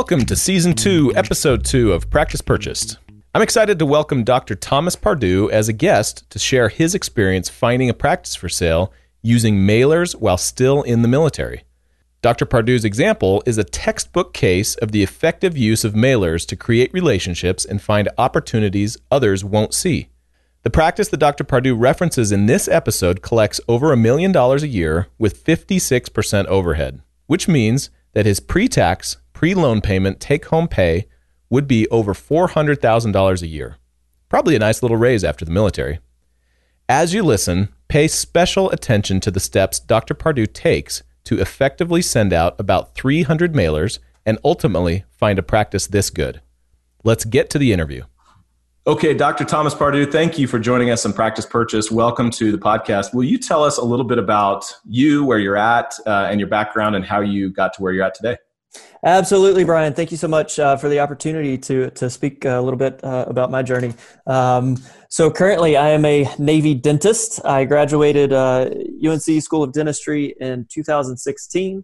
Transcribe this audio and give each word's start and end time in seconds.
Welcome 0.00 0.24
to 0.24 0.34
Season 0.34 0.72
2, 0.72 1.12
Episode 1.14 1.62
2 1.62 1.92
of 1.92 2.08
Practice 2.08 2.40
Purchased. 2.40 2.96
I'm 3.34 3.42
excited 3.42 3.78
to 3.78 3.84
welcome 3.84 4.24
Dr. 4.24 4.54
Thomas 4.54 4.96
Pardue 4.96 5.50
as 5.50 5.68
a 5.68 5.74
guest 5.74 6.28
to 6.30 6.38
share 6.38 6.70
his 6.70 6.94
experience 6.94 7.50
finding 7.50 7.90
a 7.90 7.94
practice 7.94 8.34
for 8.34 8.48
sale 8.48 8.94
using 9.20 9.58
mailers 9.58 10.14
while 10.14 10.38
still 10.38 10.80
in 10.82 11.02
the 11.02 11.06
military. 11.06 11.64
Dr. 12.22 12.46
Pardue's 12.46 12.82
example 12.82 13.42
is 13.44 13.58
a 13.58 13.62
textbook 13.62 14.32
case 14.32 14.74
of 14.76 14.90
the 14.90 15.02
effective 15.02 15.58
use 15.58 15.84
of 15.84 15.92
mailers 15.92 16.46
to 16.46 16.56
create 16.56 16.94
relationships 16.94 17.66
and 17.66 17.82
find 17.82 18.08
opportunities 18.16 18.96
others 19.10 19.44
won't 19.44 19.74
see. 19.74 20.08
The 20.62 20.70
practice 20.70 21.08
that 21.08 21.18
Dr. 21.18 21.44
Pardue 21.44 21.76
references 21.76 22.32
in 22.32 22.46
this 22.46 22.68
episode 22.68 23.20
collects 23.20 23.60
over 23.68 23.92
a 23.92 23.98
million 23.98 24.32
dollars 24.32 24.62
a 24.62 24.68
year 24.68 25.08
with 25.18 25.44
56% 25.44 26.46
overhead, 26.46 27.02
which 27.26 27.46
means 27.48 27.90
that 28.14 28.24
his 28.26 28.40
pre 28.40 28.66
tax, 28.66 29.18
pre 29.40 29.54
loan 29.54 29.80
payment 29.80 30.20
take 30.20 30.44
home 30.44 30.68
pay 30.68 31.06
would 31.48 31.66
be 31.66 31.88
over 31.88 32.12
$400,000 32.12 33.40
a 33.40 33.46
year. 33.46 33.76
Probably 34.28 34.54
a 34.54 34.58
nice 34.58 34.82
little 34.82 34.98
raise 34.98 35.24
after 35.24 35.46
the 35.46 35.50
military. 35.50 35.98
As 36.90 37.14
you 37.14 37.22
listen, 37.22 37.70
pay 37.88 38.06
special 38.06 38.68
attention 38.70 39.18
to 39.20 39.30
the 39.30 39.40
steps 39.40 39.80
Dr. 39.80 40.12
Pardue 40.12 40.44
takes 40.44 41.02
to 41.24 41.40
effectively 41.40 42.02
send 42.02 42.34
out 42.34 42.54
about 42.60 42.94
300 42.94 43.54
mailers 43.54 43.98
and 44.26 44.38
ultimately 44.44 45.04
find 45.10 45.38
a 45.38 45.42
practice 45.42 45.86
this 45.86 46.10
good. 46.10 46.42
Let's 47.02 47.24
get 47.24 47.48
to 47.48 47.58
the 47.58 47.72
interview. 47.72 48.02
Okay, 48.86 49.14
Dr. 49.14 49.46
Thomas 49.46 49.74
Pardue, 49.74 50.04
thank 50.04 50.38
you 50.38 50.48
for 50.48 50.58
joining 50.58 50.90
us 50.90 51.06
on 51.06 51.14
Practice 51.14 51.46
Purchase. 51.46 51.90
Welcome 51.90 52.30
to 52.32 52.52
the 52.52 52.58
podcast. 52.58 53.14
Will 53.14 53.24
you 53.24 53.38
tell 53.38 53.64
us 53.64 53.78
a 53.78 53.84
little 53.84 54.04
bit 54.04 54.18
about 54.18 54.70
you, 54.84 55.24
where 55.24 55.38
you're 55.38 55.56
at, 55.56 55.94
uh, 56.06 56.28
and 56.30 56.38
your 56.38 56.48
background, 56.50 56.94
and 56.94 57.06
how 57.06 57.22
you 57.22 57.48
got 57.48 57.72
to 57.72 57.82
where 57.82 57.94
you're 57.94 58.04
at 58.04 58.14
today? 58.14 58.36
Absolutely, 59.02 59.64
Brian. 59.64 59.94
Thank 59.94 60.10
you 60.10 60.18
so 60.18 60.28
much 60.28 60.58
uh, 60.58 60.76
for 60.76 60.90
the 60.90 61.00
opportunity 61.00 61.56
to 61.56 61.90
to 61.90 62.10
speak 62.10 62.44
a 62.44 62.60
little 62.60 62.76
bit 62.76 63.02
uh, 63.02 63.24
about 63.28 63.50
my 63.50 63.62
journey. 63.62 63.94
Um, 64.26 64.76
so 65.08 65.30
currently, 65.30 65.76
I 65.76 65.90
am 65.90 66.04
a 66.04 66.28
Navy 66.38 66.74
dentist. 66.74 67.40
I 67.44 67.64
graduated 67.64 68.32
UNC 68.32 69.28
uh, 69.28 69.40
School 69.40 69.62
of 69.62 69.72
Dentistry 69.72 70.34
in 70.38 70.66
2016. 70.70 71.82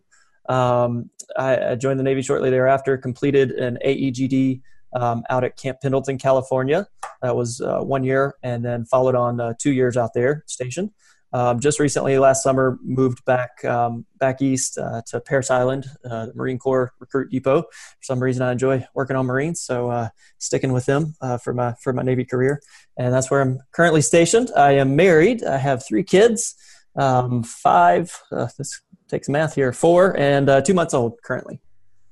Um, 0.48 1.11
I, 1.37 1.70
I, 1.70 1.75
joined 1.75 1.98
the 1.98 2.05
Navy 2.05 2.22
shortly 2.22 2.50
thereafter. 2.50 2.97
Completed 2.98 3.50
an 3.53 3.78
AEGD 3.84 4.61
um, 4.94 5.25
out 5.31 5.42
at 5.42 5.56
Camp 5.56 5.81
Pendleton, 5.81 6.19
California. 6.19 6.87
That 7.22 7.34
was 7.34 7.61
uh, 7.62 7.81
one 7.81 8.05
year, 8.05 8.34
and 8.42 8.64
then 8.64 8.84
followed 8.84 9.14
on 9.14 9.41
uh, 9.41 9.55
two 9.59 9.72
years 9.72 9.97
out 9.97 10.11
there 10.14 10.44
stationed. 10.47 10.91
Um, 11.37 11.61
just 11.61 11.79
recently, 11.79 12.19
last 12.19 12.42
summer, 12.42 12.79
moved 12.83 13.23
back 13.27 13.62
um, 13.62 14.06
back 14.19 14.41
east 14.41 14.79
uh, 14.79 15.03
to 15.09 15.20
Parris 15.20 15.51
Island, 15.51 15.84
uh, 16.11 16.28
Marine 16.34 16.59
Corps 16.59 16.95
Recruit 16.98 17.31
Depot. 17.31 17.61
For 17.61 18.05
some 18.05 18.23
reason, 18.23 18.43
I 18.43 18.53
enjoy 18.53 18.87
working 18.95 19.17
on 19.17 19.27
Marines, 19.27 19.61
so 19.61 19.91
uh, 19.91 20.09
sticking 20.39 20.73
with 20.73 20.87
them 20.87 21.15
uh, 21.20 21.37
for 21.37 21.53
my 21.53 21.75
for 21.83 21.93
my 21.93 22.03
Navy 22.03 22.25
career, 22.25 22.62
and 22.97 23.12
that's 23.12 23.31
where 23.31 23.43
I'm 23.43 23.61
currently 23.73 24.01
stationed. 24.01 24.51
I 24.56 24.73
am 24.77 24.97
married. 24.97 25.45
I 25.45 25.59
have 25.59 25.87
three 25.87 26.05
kids, 26.05 26.55
um, 26.98 27.43
five. 27.43 28.19
Uh, 28.33 28.48
this 28.56 28.81
takes 29.06 29.28
math 29.28 29.55
here. 29.56 29.75
Four 29.75 30.19
and 30.19 30.48
uh, 30.48 30.62
two 30.62 30.73
months 30.73 30.95
old 30.95 31.21
currently. 31.23 31.61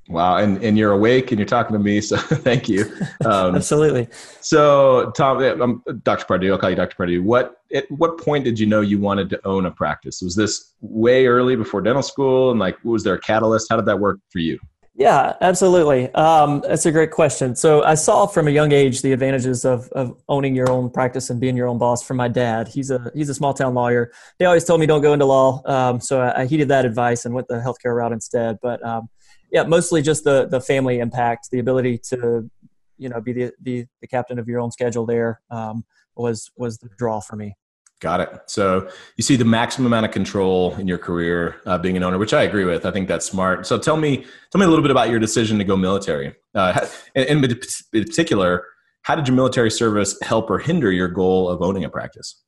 Wow, 0.08 0.36
and 0.36 0.62
and 0.62 0.76
you're 0.76 0.92
awake 0.92 1.32
and 1.32 1.38
you're 1.38 1.46
talking 1.46 1.72
to 1.72 1.78
me, 1.82 2.00
so 2.02 2.16
thank 2.16 2.68
you. 2.68 2.84
Um, 3.24 3.54
Absolutely. 3.54 4.08
So, 4.40 5.12
Tom, 5.16 5.42
um, 5.62 5.82
Dr. 6.02 6.26
Pardue, 6.26 6.52
I'll 6.52 6.58
call 6.58 6.70
you 6.70 6.76
Dr. 6.76 6.96
Pardue. 6.96 7.22
What 7.22 7.56
at 7.72 7.90
what 7.90 8.18
point 8.18 8.44
did 8.44 8.58
you 8.58 8.66
know 8.66 8.82
you 8.82 8.98
wanted 8.98 9.30
to 9.30 9.46
own 9.46 9.66
a 9.66 9.70
practice? 9.70 10.20
Was 10.20 10.36
this 10.36 10.72
way 10.80 11.26
early 11.26 11.56
before 11.56 11.80
dental 11.80 12.02
school, 12.02 12.50
and 12.50 12.60
like, 12.60 12.76
was 12.84 13.02
there 13.02 13.14
a 13.14 13.20
catalyst? 13.20 13.68
How 13.70 13.76
did 13.76 13.86
that 13.86 13.98
work 13.98 14.20
for 14.30 14.40
you? 14.40 14.58
Yeah, 14.96 15.32
absolutely. 15.40 16.14
Um, 16.14 16.60
that's 16.60 16.86
a 16.86 16.92
great 16.92 17.10
question. 17.10 17.56
So 17.56 17.82
I 17.82 17.94
saw 17.94 18.26
from 18.26 18.46
a 18.46 18.52
young 18.52 18.70
age 18.70 19.02
the 19.02 19.12
advantages 19.12 19.64
of, 19.64 19.88
of 19.88 20.22
owning 20.28 20.54
your 20.54 20.70
own 20.70 20.88
practice 20.88 21.30
and 21.30 21.40
being 21.40 21.56
your 21.56 21.66
own 21.66 21.78
boss 21.78 22.00
from 22.04 22.16
my 22.16 22.28
dad. 22.28 22.68
He's 22.68 22.92
a 22.92 23.10
he's 23.12 23.28
a 23.28 23.34
small 23.34 23.54
town 23.54 23.74
lawyer. 23.74 24.12
They 24.38 24.44
always 24.44 24.64
told 24.64 24.78
me 24.78 24.86
don't 24.86 25.02
go 25.02 25.12
into 25.12 25.24
law, 25.24 25.62
um, 25.64 26.00
so 26.00 26.20
I, 26.20 26.42
I, 26.42 26.46
heeded 26.46 26.68
that 26.68 26.84
advice 26.84 27.24
and 27.24 27.34
went 27.34 27.48
the 27.48 27.54
healthcare 27.54 27.96
route 27.96 28.12
instead. 28.12 28.58
But 28.62 28.86
um, 28.86 29.08
yeah, 29.54 29.62
mostly 29.62 30.02
just 30.02 30.24
the 30.24 30.46
the 30.46 30.60
family 30.60 30.98
impact, 30.98 31.48
the 31.52 31.60
ability 31.60 31.98
to 32.10 32.50
you 32.98 33.08
know 33.08 33.20
be 33.20 33.32
the 33.32 33.52
the, 33.62 33.86
the 34.00 34.08
captain 34.08 34.38
of 34.40 34.48
your 34.48 34.60
own 34.60 34.72
schedule 34.72 35.06
there 35.06 35.40
um, 35.48 35.84
was 36.16 36.50
was 36.56 36.78
the 36.78 36.90
draw 36.98 37.20
for 37.20 37.36
me. 37.36 37.56
Got 38.00 38.20
it. 38.20 38.28
So 38.46 38.90
you 39.16 39.22
see 39.22 39.36
the 39.36 39.44
maximum 39.44 39.86
amount 39.86 40.06
of 40.06 40.12
control 40.12 40.74
in 40.74 40.88
your 40.88 40.98
career 40.98 41.60
uh, 41.64 41.78
being 41.78 41.96
an 41.96 42.02
owner, 42.02 42.18
which 42.18 42.34
I 42.34 42.42
agree 42.42 42.64
with. 42.64 42.84
I 42.84 42.90
think 42.90 43.06
that's 43.06 43.24
smart. 43.24 43.64
So 43.66 43.78
tell 43.78 43.96
me, 43.96 44.26
tell 44.50 44.58
me 44.58 44.66
a 44.66 44.68
little 44.68 44.82
bit 44.82 44.90
about 44.90 45.08
your 45.08 45.20
decision 45.20 45.56
to 45.58 45.64
go 45.64 45.76
military. 45.76 46.34
Uh, 46.54 46.86
in, 47.14 47.42
in 47.42 47.60
particular, 47.92 48.66
how 49.02 49.14
did 49.14 49.28
your 49.28 49.36
military 49.36 49.70
service 49.70 50.18
help 50.20 50.50
or 50.50 50.58
hinder 50.58 50.90
your 50.90 51.08
goal 51.08 51.48
of 51.48 51.62
owning 51.62 51.84
a 51.84 51.88
practice? 51.88 52.42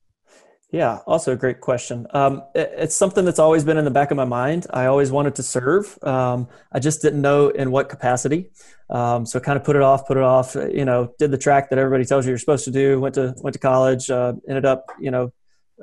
Yeah, 0.73 0.99
also 1.07 1.33
a 1.33 1.37
great 1.37 1.61
question. 1.61 2.07
Um, 2.11 2.43
it, 2.55 2.73
it's 2.77 2.95
something 2.95 3.25
that's 3.25 3.39
always 3.39 3.63
been 3.63 3.77
in 3.77 3.85
the 3.85 3.91
back 3.91 4.11
of 4.11 4.17
my 4.17 4.25
mind. 4.25 4.67
I 4.71 4.87
always 4.87 5.13
wanted 5.13 5.37
to 5.37 5.43
serve. 5.43 5.97
Um, 6.03 6.49
I 6.73 6.81
just 6.81 7.03
didn't 7.03 7.23
know 7.23 7.49
in 7.51 7.71
what 7.71 7.89
capacity. 7.89 8.51
Um, 8.91 9.27
so 9.27 9.39
kind 9.39 9.57
of 9.57 9.65
put 9.65 9.77
it 9.77 9.83
off, 9.83 10.07
put 10.07 10.17
it 10.17 10.25
off. 10.25 10.57
You 10.57 10.85
know, 10.85 11.15
did 11.19 11.31
the 11.31 11.39
track 11.39 11.71
that 11.71 11.79
everybody 11.79 12.05
tells 12.05 12.27
you 12.27 12.31
you're 12.31 12.39
supposed 12.39 12.65
to 12.65 12.73
do. 12.73 13.01
Went 13.01 13.15
to 13.15 13.35
went 13.39 13.55
to 13.55 13.61
college. 13.61 14.11
Uh, 14.11 14.35
ended 14.49 14.65
up, 14.65 14.87
you 15.01 15.11
know, 15.11 15.33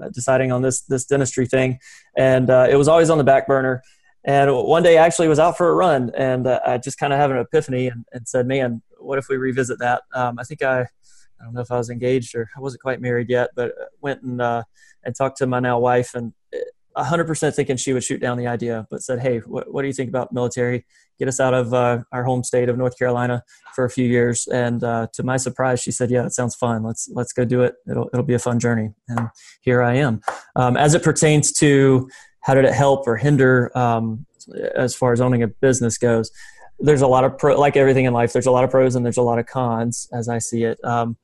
uh, 0.02 0.10
deciding 0.10 0.52
on 0.52 0.62
this 0.62 0.82
this 0.82 1.06
dentistry 1.06 1.46
thing, 1.46 1.80
and 2.18 2.50
uh, 2.50 2.68
it 2.70 2.76
was 2.76 2.88
always 2.88 3.10
on 3.10 3.18
the 3.18 3.24
back 3.24 3.48
burner. 3.48 3.82
And 4.26 4.54
one 4.54 4.84
day, 4.84 4.98
I 4.98 5.06
actually 5.06 5.28
was 5.28 5.40
out 5.40 5.58
for 5.58 5.70
a 5.70 5.76
run, 5.76 6.12
and 6.16 6.48
uh, 6.48 6.60
I 6.66 6.78
just 6.78 6.98
kind 6.98 7.12
of 7.12 7.20
had 7.20 7.30
an 7.32 7.38
epiphany 7.38 7.88
and, 7.88 8.06
and, 8.14 8.28
said, 8.28 8.48
"Man, 8.48 8.82
what 8.98 9.20
if 9.20 9.28
we 9.30 9.36
revisit 9.38 9.80
that?" 9.80 10.04
Um, 10.14 10.40
I 10.40 10.44
think 10.44 10.62
I 10.62 10.88
I 11.44 11.46
don't 11.46 11.56
know 11.56 11.62
if 11.62 11.72
I 11.72 11.78
was 11.78 11.90
engaged 11.90 12.36
or 12.36 12.50
I 12.56 12.62
wasn't 12.62 12.82
quite 12.82 13.02
married 13.02 13.30
yet, 13.30 13.50
but 13.56 13.72
uh, 13.72 13.86
went 14.00 14.22
and 14.22 14.42
uh, 14.42 14.64
and 15.04 15.14
talked 15.14 15.38
to 15.40 15.48
my 15.48 15.60
now 15.60 15.78
wife 15.78 16.16
and 16.16 16.32
100% 16.96 17.48
uh, 17.48 17.52
thinking 17.52 17.76
she 17.76 17.92
would 17.92 18.04
shoot 18.04 18.22
down 18.22 18.38
the 18.38 18.48
idea, 18.48 18.88
but 18.90 19.02
said, 19.02 19.20
"Hey, 19.20 19.40
what, 19.40 19.74
what 19.74 19.82
do 19.82 19.88
you 19.88 19.94
think 19.94 20.10
about 20.10 20.32
military? 20.32 20.86
Get 21.20 21.28
us 21.28 21.40
out 21.40 21.54
of 21.54 21.74
uh, 21.74 22.00
our 22.14 22.24
home 22.24 22.44
state 22.44 22.70
of 22.70 22.78
North 22.78 22.98
Carolina 22.98 23.44
for 23.76 23.84
a 23.84 23.90
few 23.90 24.08
years." 24.08 24.48
And 24.48 24.84
uh, 24.84 25.08
to 25.14 25.24
my 25.24 25.38
surprise, 25.38 25.82
she 25.82 25.92
said, 25.92 26.12
"Yeah, 26.12 26.26
it 26.26 26.34
sounds 26.34 26.56
fun. 26.56 26.84
Let's 26.84 27.10
let's 27.14 27.34
go 27.34 27.44
do 27.44 27.62
it. 27.64 27.76
It'll 27.90 28.10
it'll 28.14 28.26
be 28.26 28.36
a 28.36 28.40
fun 28.40 28.60
journey." 28.60 28.92
And 29.10 29.28
here 29.62 29.82
I 29.82 29.96
am. 29.96 30.22
Um, 30.56 30.78
as 30.78 30.94
it 30.94 31.04
pertains 31.04 31.52
to 31.54 32.10
how 32.42 32.54
did 32.54 32.66
it 32.66 32.74
help 32.74 33.08
or 33.08 33.18
hinder 33.18 33.76
um, 33.78 34.26
as 34.76 34.96
far 34.96 35.14
as 35.14 35.22
owning 35.22 35.44
a 35.44 35.48
business 35.48 35.98
goes, 35.98 36.32
there's 36.80 37.02
a 37.02 37.08
lot 37.08 37.24
of 37.24 37.38
pro, 37.38 37.60
like 37.60 37.78
everything 37.78 38.06
in 38.06 38.14
life. 38.14 38.34
There's 38.34 38.46
a 38.46 38.52
lot 38.52 38.64
of 38.64 38.70
pros 38.70 38.96
and 38.96 39.06
there's 39.06 39.18
a 39.18 39.22
lot 39.22 39.40
of 39.40 39.46
cons, 39.46 40.08
as 40.14 40.28
I 40.30 40.40
see 40.40 40.64
it. 40.64 40.84
Um, 40.84 41.18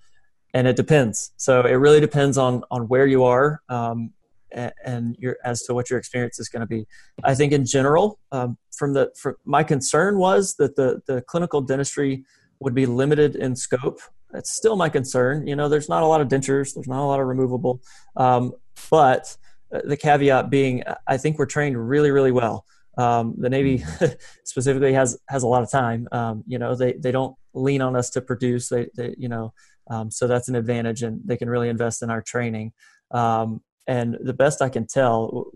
and 0.54 0.68
it 0.68 0.76
depends. 0.76 1.32
So 1.38 1.62
it 1.62 1.74
really 1.74 2.00
depends 2.00 2.38
on 2.38 2.64
on 2.72 2.88
where 2.88 3.06
you 3.06 3.24
are 3.24 3.62
um, 3.70 4.12
and, 4.52 4.74
and 4.86 5.16
your 5.20 5.38
as 5.44 5.62
to 5.64 5.74
what 5.74 5.90
your 5.90 6.00
experience 6.00 6.40
is 6.40 6.50
going 6.50 6.62
to 6.62 6.68
be. 6.68 6.88
I 7.24 7.36
think 7.36 7.54
in 7.54 7.66
general, 7.66 8.20
um, 8.32 8.58
from 8.76 8.94
the 8.94 9.12
from, 9.18 9.36
my 9.46 9.64
concern 9.64 10.18
was 10.18 10.56
that 10.56 10.76
the 10.76 11.02
the 11.08 11.22
clinical 11.22 11.62
dentistry 11.62 12.24
would 12.60 12.74
be 12.74 12.86
limited 12.86 13.36
in 13.36 13.56
scope. 13.56 14.00
That's 14.32 14.52
still 14.52 14.76
my 14.76 14.90
concern. 14.90 15.48
You 15.48 15.56
know, 15.56 15.70
there's 15.70 15.90
not 15.90 16.04
a 16.04 16.06
lot 16.06 16.22
of 16.22 16.28
dentures. 16.28 16.74
There's 16.74 16.88
not 16.88 17.04
a 17.04 17.08
lot 17.08 17.20
of 17.20 17.28
removable, 17.28 17.82
um, 18.16 18.54
but 18.92 19.36
uh, 19.74 19.82
the 19.86 19.98
caveat 19.98 20.50
being, 20.50 20.84
I 21.08 21.18
think 21.18 21.40
we're 21.40 21.46
trained 21.46 21.90
really, 21.90 22.12
really 22.12 22.32
well. 22.32 22.66
Um, 22.98 23.36
the 23.38 23.50
Navy 23.50 23.84
specifically 24.44 24.94
has 24.94 25.18
has 25.30 25.44
a 25.44 25.48
lot 25.48 25.64
of 25.64 25.72
time. 25.72 26.08
Um, 26.12 26.44
you 26.46 26.60
know, 26.60 26.76
they 26.76 26.94
they 26.94 27.12
don't 27.12 27.36
lean 27.54 27.82
on 27.82 27.96
us 27.96 28.10
to 28.12 28.22
produce. 28.22 28.70
They, 28.70 28.88
they 28.96 29.16
you 29.18 29.30
know 29.30 29.54
um, 29.90 30.12
so 30.12 30.28
that's 30.28 30.48
an 30.48 30.56
advantage, 30.56 31.04
and 31.04 31.22
they 31.26 31.38
can 31.38 31.50
really 31.50 31.70
invest 31.70 32.02
in 32.04 32.10
our 32.10 32.22
training. 32.22 32.74
Um, 33.12 33.62
and 33.88 34.18
the 34.22 34.34
best 34.34 34.62
I 34.62 34.70
can 34.70 34.86
tell, 34.86 35.52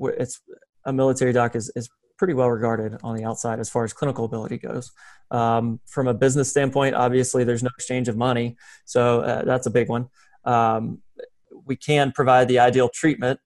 it's 0.00 0.40
a 0.84 0.92
military 0.92 1.32
doc 1.32 1.56
is, 1.56 1.72
is 1.76 1.88
pretty 2.18 2.34
well 2.34 2.50
regarded 2.50 2.98
on 3.02 3.16
the 3.16 3.24
outside 3.24 3.58
as 3.58 3.70
far 3.70 3.84
as 3.84 3.92
clinical 3.92 4.26
ability 4.26 4.58
goes. 4.58 4.92
Um, 5.30 5.80
from 5.86 6.06
a 6.06 6.14
business 6.14 6.50
standpoint, 6.50 6.94
obviously 6.94 7.44
there's 7.44 7.62
no 7.62 7.70
exchange 7.74 8.08
of 8.08 8.16
money, 8.16 8.56
so 8.84 9.20
uh, 9.20 9.44
that's 9.44 9.66
a 9.66 9.70
big 9.70 9.88
one. 9.88 10.08
Um, 10.44 10.98
we 11.64 11.76
can 11.76 12.12
provide 12.12 12.48
the 12.48 12.58
ideal 12.58 12.88
treatment, 12.92 13.40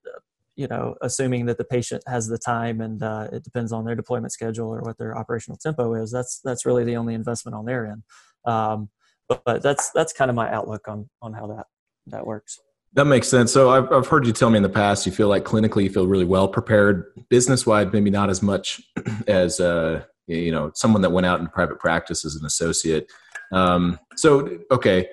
you 0.57 0.67
know, 0.69 0.95
assuming 1.03 1.47
that 1.47 1.59
the 1.59 1.65
patient 1.65 2.03
has 2.07 2.27
the 2.27 2.39
time 2.39 2.81
and 2.81 3.03
uh, 3.03 3.29
it 3.33 3.43
depends 3.45 3.73
on 3.73 3.85
their 3.85 3.95
deployment 3.95 4.33
schedule 4.33 4.69
or 4.69 4.81
what 4.81 4.99
their 4.99 5.17
operational 5.17 5.57
tempo 5.57 5.95
is. 5.95 6.11
That's 6.11 6.41
that's 6.45 6.65
really 6.65 6.85
the 6.85 6.97
only 6.97 7.15
investment 7.15 7.55
on 7.55 7.65
their 7.65 7.87
end. 7.87 8.03
Um, 8.45 8.89
but, 9.29 9.43
but 9.45 9.63
that's 9.63 9.91
that's 9.91 10.13
kind 10.13 10.31
of 10.31 10.35
my 10.35 10.53
outlook 10.53 10.89
on 10.89 11.09
on 11.23 11.33
how 11.33 11.47
that 11.47 11.67
that 12.07 12.27
works. 12.27 12.59
That 12.95 13.07
makes 13.07 13.27
sense. 13.27 13.53
So 13.53 13.71
I've, 13.71 13.91
I've 13.93 14.07
heard 14.07 14.25
you 14.25 14.33
tell 14.33 14.51
me 14.51 14.57
in 14.57 14.63
the 14.63 14.69
past 14.69 15.05
you 15.05 15.11
feel 15.11 15.27
like 15.27 15.45
clinically 15.45 15.83
you 15.83 15.91
feel 15.91 16.07
really 16.07 16.25
well 16.25 16.47
prepared. 16.47 17.07
Business 17.29 17.67
wide, 17.67 17.93
maybe 17.93 18.11
not 18.11 18.31
as 18.31 18.41
much 18.41 18.81
as 19.27 19.59
uh, 19.59 20.05
you 20.27 20.53
know 20.53 20.71
someone 20.75 21.03
that 21.03 21.11
went 21.11 21.27
out 21.27 21.41
in 21.41 21.49
private 21.49 21.79
practice 21.79 22.25
as 22.25 22.37
an 22.37 22.47
associate. 22.47 23.11
Um, 23.53 23.99
so 24.17 24.59
okay, 24.71 25.09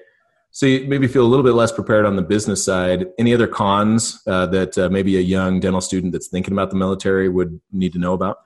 so 0.51 0.65
you 0.65 0.85
maybe 0.87 1.07
feel 1.07 1.25
a 1.25 1.27
little 1.27 1.43
bit 1.43 1.53
less 1.53 1.71
prepared 1.71 2.05
on 2.05 2.17
the 2.17 2.21
business 2.21 2.63
side. 2.63 3.07
Any 3.17 3.33
other 3.33 3.47
cons 3.47 4.21
uh, 4.27 4.45
that 4.47 4.77
uh, 4.77 4.89
maybe 4.89 5.17
a 5.17 5.21
young 5.21 5.59
dental 5.59 5.81
student 5.81 6.11
that's 6.11 6.27
thinking 6.27 6.53
about 6.53 6.69
the 6.69 6.75
military 6.75 7.29
would 7.29 7.59
need 7.71 7.93
to 7.93 7.99
know 7.99 8.13
about? 8.13 8.39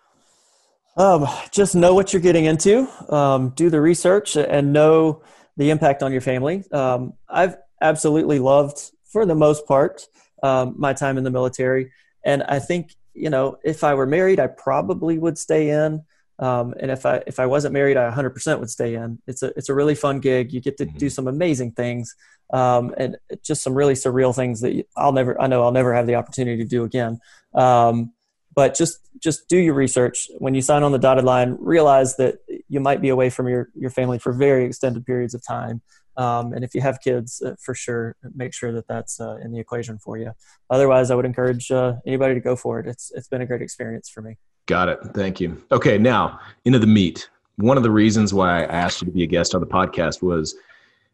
Um, 0.98 1.28
just 1.52 1.76
know 1.76 1.94
what 1.94 2.14
you're 2.14 2.22
getting 2.22 2.46
into, 2.46 2.88
um, 3.14 3.50
do 3.50 3.70
the 3.70 3.82
research, 3.82 4.38
and 4.38 4.72
know 4.72 5.22
the 5.58 5.70
impact 5.70 6.04
on 6.04 6.12
your 6.12 6.22
family. 6.22 6.64
Um, 6.72 7.14
I've 7.30 7.58
absolutely 7.82 8.40
loved, 8.40 8.80
for 9.06 9.26
the 9.26 9.36
most 9.36 9.66
part, 9.68 10.08
um, 10.44 10.76
my 10.78 10.94
time 10.94 11.18
in 11.18 11.24
the 11.24 11.32
military. 11.32 11.92
And 12.24 12.44
I 12.44 12.60
think, 12.60 12.96
you 13.14 13.30
know, 13.30 13.58
if 13.64 13.84
I 13.84 13.94
were 13.94 14.06
married, 14.06 14.40
I 14.40 14.48
probably 14.48 15.18
would 15.18 15.38
stay 15.38 15.70
in. 15.70 16.04
Um, 16.38 16.74
and 16.80 16.92
if 16.92 17.06
I 17.06 17.24
if 17.28 17.40
I 17.40 17.46
wasn't 17.46 17.74
married, 17.74 17.96
I 17.96 18.12
100% 18.12 18.60
would 18.60 18.70
stay 18.70 18.96
in. 18.96 19.22
It's 19.26 19.42
a 19.42 19.54
it's 19.56 19.70
a 19.70 19.74
really 19.74 19.96
fun 19.96 20.20
gig. 20.20 20.52
You 20.52 20.60
get 20.60 20.78
to 20.78 20.86
mm-hmm. 20.86 20.98
do 20.98 21.10
some 21.10 21.30
amazing 21.30 21.72
things, 21.72 22.14
um, 22.52 22.94
and 22.98 23.16
just 23.42 23.64
some 23.64 23.74
really 23.74 23.94
surreal 23.94 24.36
things 24.36 24.60
that 24.62 24.86
I'll 24.98 25.14
never 25.14 25.40
I 25.40 25.48
know 25.48 25.64
I'll 25.64 25.72
never 25.72 25.94
have 25.96 26.08
the 26.08 26.16
opportunity 26.16 26.62
to 26.62 26.68
do 26.68 26.84
again. 26.84 27.20
Um, 27.54 28.12
but 28.54 28.76
just 28.76 29.00
just 29.20 29.48
do 29.48 29.58
your 29.58 29.76
research 29.76 30.30
when 30.40 30.56
you 30.56 30.62
sign 30.62 30.84
on 30.84 30.92
the 30.92 31.00
dotted 31.00 31.24
line. 31.24 31.58
Realize 31.60 32.18
that 32.18 32.40
you 32.68 32.80
might 32.80 33.02
be 33.02 33.10
away 33.10 33.30
from 33.30 33.48
your 33.48 33.70
your 33.76 33.90
family 33.90 34.20
for 34.20 34.34
very 34.34 34.66
extended 34.66 35.06
periods 35.06 35.34
of 35.34 35.46
time. 35.46 35.82
Um, 36.18 36.54
and 36.54 36.64
if 36.64 36.74
you 36.74 36.82
have 36.82 37.02
kids, 37.02 37.42
uh, 37.46 37.56
for 37.60 37.76
sure, 37.76 38.16
make 38.34 38.54
sure 38.54 38.72
that 38.72 38.88
that's 38.88 39.20
uh, 39.20 39.36
in 39.44 39.52
the 39.52 39.60
equation 39.60 40.00
for 40.00 40.18
you. 40.18 40.32
Otherwise, 40.70 41.12
I 41.12 41.16
would 41.16 41.26
encourage 41.26 41.72
uh, 41.72 41.96
anybody 42.06 42.34
to 42.36 42.40
go 42.40 42.56
for 42.56 42.80
it. 42.80 42.88
It's 42.88 43.12
it's 43.14 43.28
been 43.28 43.42
a 43.42 43.46
great 43.46 43.62
experience 43.62 44.10
for 44.10 44.22
me. 44.22 44.38
Got 44.68 44.90
it. 44.90 45.00
Thank 45.14 45.40
you. 45.40 45.62
Okay, 45.72 45.98
now 45.98 46.40
into 46.64 46.80
the 46.80 46.88
meat. 46.88 47.30
One 47.58 47.78
of 47.78 47.84
the 47.84 47.92
reasons 47.92 48.34
why 48.34 48.62
I 48.62 48.66
asked 48.66 49.02
you 49.02 49.06
to 49.06 49.12
be 49.12 49.24
a 49.24 49.28
guest 49.28 49.56
on 49.56 49.62
the 49.62 49.68
podcast 49.68 50.22
was, 50.22 50.56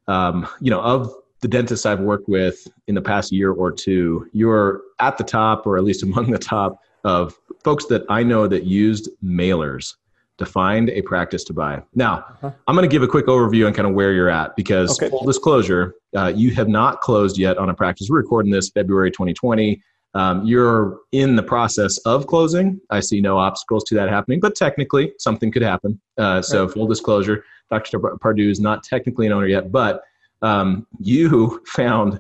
um, 0.08 0.48
you 0.60 0.72
know, 0.72 0.82
of 0.82 1.14
the 1.42 1.48
dentists 1.48 1.86
I've 1.86 2.00
worked 2.00 2.30
with 2.30 2.68
in 2.88 2.96
the 2.96 3.02
past 3.02 3.32
year 3.32 3.52
or 3.52 3.72
two, 3.72 4.28
you're 4.32 4.82
at 5.00 5.18
the 5.18 5.24
top, 5.24 5.68
or 5.68 5.78
at 5.78 5.84
least 5.84 6.04
among 6.04 6.32
the 6.32 6.40
top, 6.40 6.80
of 7.04 7.38
folks 7.64 7.86
that 7.88 8.04
I 8.10 8.24
know 8.24 8.48
that 8.48 8.64
used 8.64 9.10
mailers 9.24 9.96
to 10.42 10.46
find 10.46 10.90
a 10.90 11.02
practice 11.02 11.44
to 11.46 11.54
buy. 11.54 11.82
Now, 11.96 12.18
uh-huh. 12.18 12.52
I'm 12.68 12.76
going 12.76 12.88
to 12.88 12.92
give 12.92 13.04
a 13.04 13.08
quick 13.08 13.28
overview 13.28 13.68
on 13.68 13.74
kind 13.74 13.88
of 13.88 13.94
where 13.94 14.12
you're 14.12 14.30
at 14.30 14.56
because 14.56 15.00
okay. 15.00 15.10
full 15.10 15.26
disclosure, 15.26 15.96
uh, 16.16 16.34
you 16.36 16.54
have 16.56 16.68
not 16.68 17.00
closed 17.02 17.38
yet 17.38 17.58
on 17.58 17.70
a 17.70 17.74
practice. 17.74 18.08
We're 18.10 18.18
recording 18.18 18.52
this 18.52 18.70
February 18.70 19.12
2020. 19.12 19.82
Um, 20.14 20.44
you're 20.44 21.00
in 21.12 21.36
the 21.36 21.44
process 21.44 21.98
of 22.00 22.28
closing. 22.28 22.82
I 22.90 23.00
see 23.00 23.22
no 23.22 23.38
obstacles 23.38 23.84
to 23.86 23.96
that 23.96 24.10
happening, 24.10 24.40
but 24.42 24.56
technically 24.56 25.14
something 25.20 25.52
could 25.52 25.62
happen. 25.62 26.02
Uh, 26.18 26.42
so, 26.42 26.66
right. 26.66 26.74
full 26.74 26.88
disclosure, 26.88 27.46
Dr. 27.70 28.00
Pardue 28.00 28.50
is 28.50 28.60
not 28.60 28.84
technically 28.84 29.28
an 29.28 29.32
owner 29.32 29.48
yet, 29.48 29.72
but 29.72 30.02
um, 30.42 30.86
you 31.00 31.64
found 31.68 32.20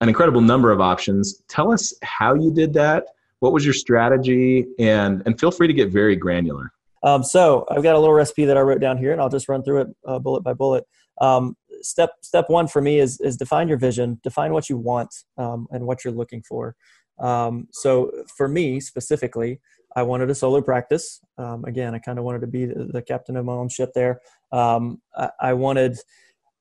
an 0.00 0.08
incredible 0.08 0.40
number 0.40 0.70
of 0.70 0.80
options. 0.80 1.42
Tell 1.48 1.72
us 1.72 1.92
how 2.02 2.34
you 2.34 2.52
did 2.52 2.74
that. 2.74 3.06
What 3.40 3.52
was 3.52 3.64
your 3.64 3.74
strategy? 3.74 4.66
And 4.78 5.22
and 5.26 5.40
feel 5.40 5.50
free 5.50 5.66
to 5.66 5.72
get 5.72 5.88
very 5.88 6.14
granular. 6.14 6.70
Um, 7.02 7.22
so 7.22 7.66
I've 7.70 7.82
got 7.82 7.94
a 7.94 7.98
little 7.98 8.14
recipe 8.14 8.44
that 8.44 8.56
I 8.56 8.60
wrote 8.60 8.80
down 8.80 8.98
here, 8.98 9.12
and 9.12 9.20
I'll 9.20 9.28
just 9.28 9.48
run 9.48 9.62
through 9.62 9.82
it 9.82 9.88
uh, 10.06 10.18
bullet 10.18 10.42
by 10.42 10.52
bullet. 10.52 10.84
Um, 11.20 11.56
step 11.82 12.10
step 12.20 12.48
one 12.48 12.68
for 12.68 12.80
me 12.80 12.98
is 12.98 13.20
is 13.20 13.36
define 13.36 13.68
your 13.68 13.78
vision, 13.78 14.20
define 14.22 14.52
what 14.52 14.68
you 14.68 14.76
want 14.76 15.14
um, 15.36 15.66
and 15.70 15.86
what 15.86 16.04
you're 16.04 16.12
looking 16.12 16.42
for. 16.42 16.76
Um, 17.18 17.68
so 17.72 18.10
for 18.36 18.48
me 18.48 18.80
specifically, 18.80 19.60
I 19.94 20.02
wanted 20.02 20.30
a 20.30 20.34
solo 20.34 20.62
practice. 20.62 21.20
Um, 21.38 21.64
again, 21.64 21.94
I 21.94 21.98
kind 21.98 22.18
of 22.18 22.24
wanted 22.24 22.40
to 22.40 22.46
be 22.46 22.66
the, 22.66 22.88
the, 22.92 23.02
captain 23.02 23.36
of 23.36 23.44
my 23.44 23.52
own 23.52 23.68
ship 23.68 23.92
there. 23.94 24.20
Um, 24.50 25.00
I, 25.16 25.30
I, 25.40 25.52
wanted 25.52 25.98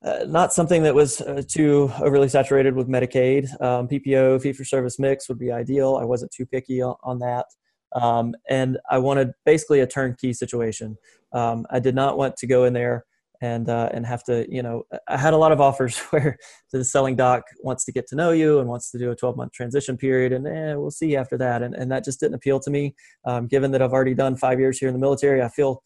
uh, 0.04 0.26
not 0.28 0.54
something 0.54 0.84
that 0.84 0.94
was 0.94 1.22
uh, 1.22 1.42
too 1.48 1.92
overly 2.02 2.28
saturated 2.28 2.76
with 2.76 2.90
Medicaid. 2.90 3.48
PPO 3.60 4.42
fee 4.42 4.54
for 4.54 4.66
service 4.66 5.00
mix 5.00 5.30
would 5.30 5.40
be 5.40 5.52
ideal. 5.52 5.96
I 5.96 6.04
wasn't 6.04 6.32
too 6.32 6.46
picky 6.46 6.82
on, 6.82 6.96
on 7.04 7.20
that. 7.20 7.46
Um, 7.94 8.34
and 8.50 8.78
I 8.90 8.98
wanted 8.98 9.32
basically 9.46 9.82
a 9.82 9.88
turnkey 9.88 10.34
situation. 10.34 10.98
Um, 11.34 11.66
I 11.70 11.80
did 11.80 11.96
not 11.96 12.18
want 12.18 12.38
to 12.38 12.48
go 12.48 12.66
in 12.66 12.74
there 12.74 13.06
and 13.42 13.70
uh, 13.70 13.90
and 13.92 14.06
have 14.06 14.24
to, 14.26 14.46
you 14.50 14.62
know, 14.62 14.84
I 15.08 15.18
had 15.18 15.34
a 15.34 15.38
lot 15.38 15.52
of 15.52 15.60
offers 15.60 15.98
where 16.12 16.38
the 16.72 16.86
selling 16.86 17.16
doc 17.16 17.44
wants 17.64 17.86
to 17.86 17.92
get 17.92 18.08
to 18.08 18.16
know 18.16 18.32
you 18.32 18.60
and 18.60 18.70
wants 18.70 18.92
to 18.92 19.00
do 19.00 19.12
a 19.12 19.16
12 19.16 19.36
month 19.36 19.52
transition 19.52 19.98
period, 19.98 20.32
and 20.32 20.48
eh, 20.48 20.76
we'll 20.76 20.92
see 20.92 21.16
after 21.16 21.38
that. 21.40 21.64
And 21.64 21.74
and 21.76 21.92
that 21.92 22.04
just 22.04 22.20
didn't 22.20 22.36
appeal 22.36 22.60
to 22.60 22.70
me. 22.70 22.96
Um, 23.26 23.48
given 23.48 23.72
that 23.72 23.82
I've 23.82 23.94
already 23.94 24.14
done 24.14 24.36
five 24.38 24.60
years 24.60 24.78
here 24.78 24.90
in 24.90 24.94
the 24.94 25.00
military, 25.00 25.42
I 25.42 25.50
feel 25.50 25.84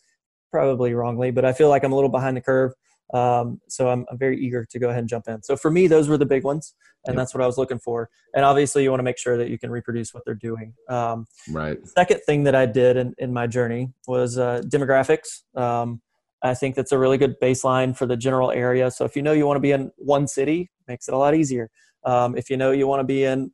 probably 0.51 0.93
wrongly, 0.93 1.31
but 1.31 1.45
I 1.45 1.53
feel 1.53 1.69
like 1.69 1.83
I'm 1.83 1.91
a 1.91 1.95
little 1.95 2.09
behind 2.09 2.37
the 2.37 2.41
curve. 2.41 2.71
Um, 3.13 3.61
so 3.67 3.89
I'm, 3.89 4.05
I'm, 4.09 4.17
very 4.17 4.39
eager 4.39 4.65
to 4.65 4.79
go 4.79 4.89
ahead 4.89 4.99
and 4.99 5.07
jump 5.07 5.27
in. 5.27 5.43
So 5.43 5.55
for 5.55 5.69
me, 5.69 5.87
those 5.87 6.09
were 6.09 6.17
the 6.17 6.25
big 6.25 6.43
ones, 6.43 6.73
and 7.05 7.13
yep. 7.13 7.21
that's 7.21 7.35
what 7.35 7.43
I 7.43 7.45
was 7.45 7.57
looking 7.57 7.77
for. 7.77 8.09
And 8.33 8.43
obviously, 8.43 8.83
you 8.83 8.89
want 8.89 8.99
to 8.99 9.03
make 9.03 9.19
sure 9.19 9.37
that 9.37 9.49
you 9.49 9.59
can 9.59 9.69
reproduce 9.69 10.13
what 10.13 10.25
they're 10.25 10.33
doing. 10.33 10.73
Um, 10.89 11.27
right. 11.49 11.77
Second 11.87 12.21
thing 12.25 12.43
that 12.45 12.55
I 12.55 12.65
did 12.65 12.97
in, 12.97 13.13
in 13.19 13.31
my 13.31 13.45
journey 13.45 13.91
was 14.07 14.39
uh, 14.39 14.61
demographics. 14.65 15.43
Um, 15.55 16.01
I 16.41 16.53
think 16.53 16.75
that's 16.75 16.91
a 16.91 16.97
really 16.97 17.17
good 17.17 17.39
baseline 17.39 17.95
for 17.95 18.05
the 18.05 18.17
general 18.17 18.51
area. 18.51 18.89
So 18.91 19.05
if 19.05 19.15
you 19.15 19.21
know 19.21 19.33
you 19.33 19.45
want 19.45 19.57
to 19.57 19.61
be 19.61 19.71
in 19.71 19.91
one 19.97 20.27
city, 20.27 20.71
makes 20.87 21.07
it 21.07 21.13
a 21.13 21.17
lot 21.17 21.35
easier. 21.35 21.69
Um, 22.03 22.37
if 22.37 22.49
you 22.49 22.57
know 22.57 22.71
you 22.71 22.87
want 22.87 22.99
to 22.99 23.03
be 23.03 23.23
in 23.23 23.51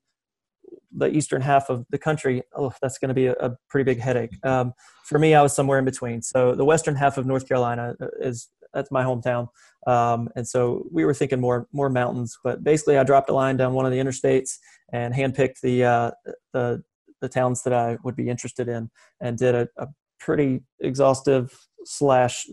the 0.91 1.07
eastern 1.07 1.41
half 1.41 1.69
of 1.69 1.85
the 1.89 1.97
country, 1.97 2.43
oh, 2.55 2.73
that's 2.81 2.97
going 2.97 3.09
to 3.09 3.13
be 3.13 3.27
a, 3.27 3.33
a, 3.33 3.55
pretty 3.69 3.85
big 3.85 3.99
headache. 3.99 4.33
Um, 4.45 4.73
for 5.05 5.19
me, 5.19 5.33
I 5.33 5.41
was 5.41 5.53
somewhere 5.53 5.79
in 5.79 5.85
between. 5.85 6.21
So 6.21 6.53
the 6.53 6.65
western 6.65 6.95
half 6.95 7.17
of 7.17 7.25
North 7.25 7.47
Carolina 7.47 7.95
uh, 8.01 8.07
is 8.19 8.49
that's 8.73 8.91
my 8.91 9.03
hometown. 9.03 9.47
Um, 9.87 10.29
and 10.35 10.47
so 10.47 10.85
we 10.91 11.05
were 11.05 11.13
thinking 11.13 11.39
more 11.39 11.67
more 11.73 11.89
mountains. 11.89 12.37
But 12.43 12.63
basically, 12.63 12.97
I 12.97 13.03
dropped 13.03 13.29
a 13.29 13.33
line 13.33 13.57
down 13.57 13.73
one 13.73 13.85
of 13.85 13.91
the 13.91 13.99
interstates 13.99 14.57
and 14.93 15.13
handpicked 15.13 15.61
the 15.61 15.83
uh, 15.83 16.11
the 16.53 16.83
the 17.21 17.29
towns 17.29 17.63
that 17.63 17.73
I 17.73 17.97
would 18.03 18.15
be 18.15 18.29
interested 18.29 18.67
in, 18.67 18.89
and 19.19 19.37
did 19.37 19.55
a, 19.55 19.67
a 19.77 19.87
pretty 20.21 20.61
exhaustive 20.79 21.53
slash 21.83 22.47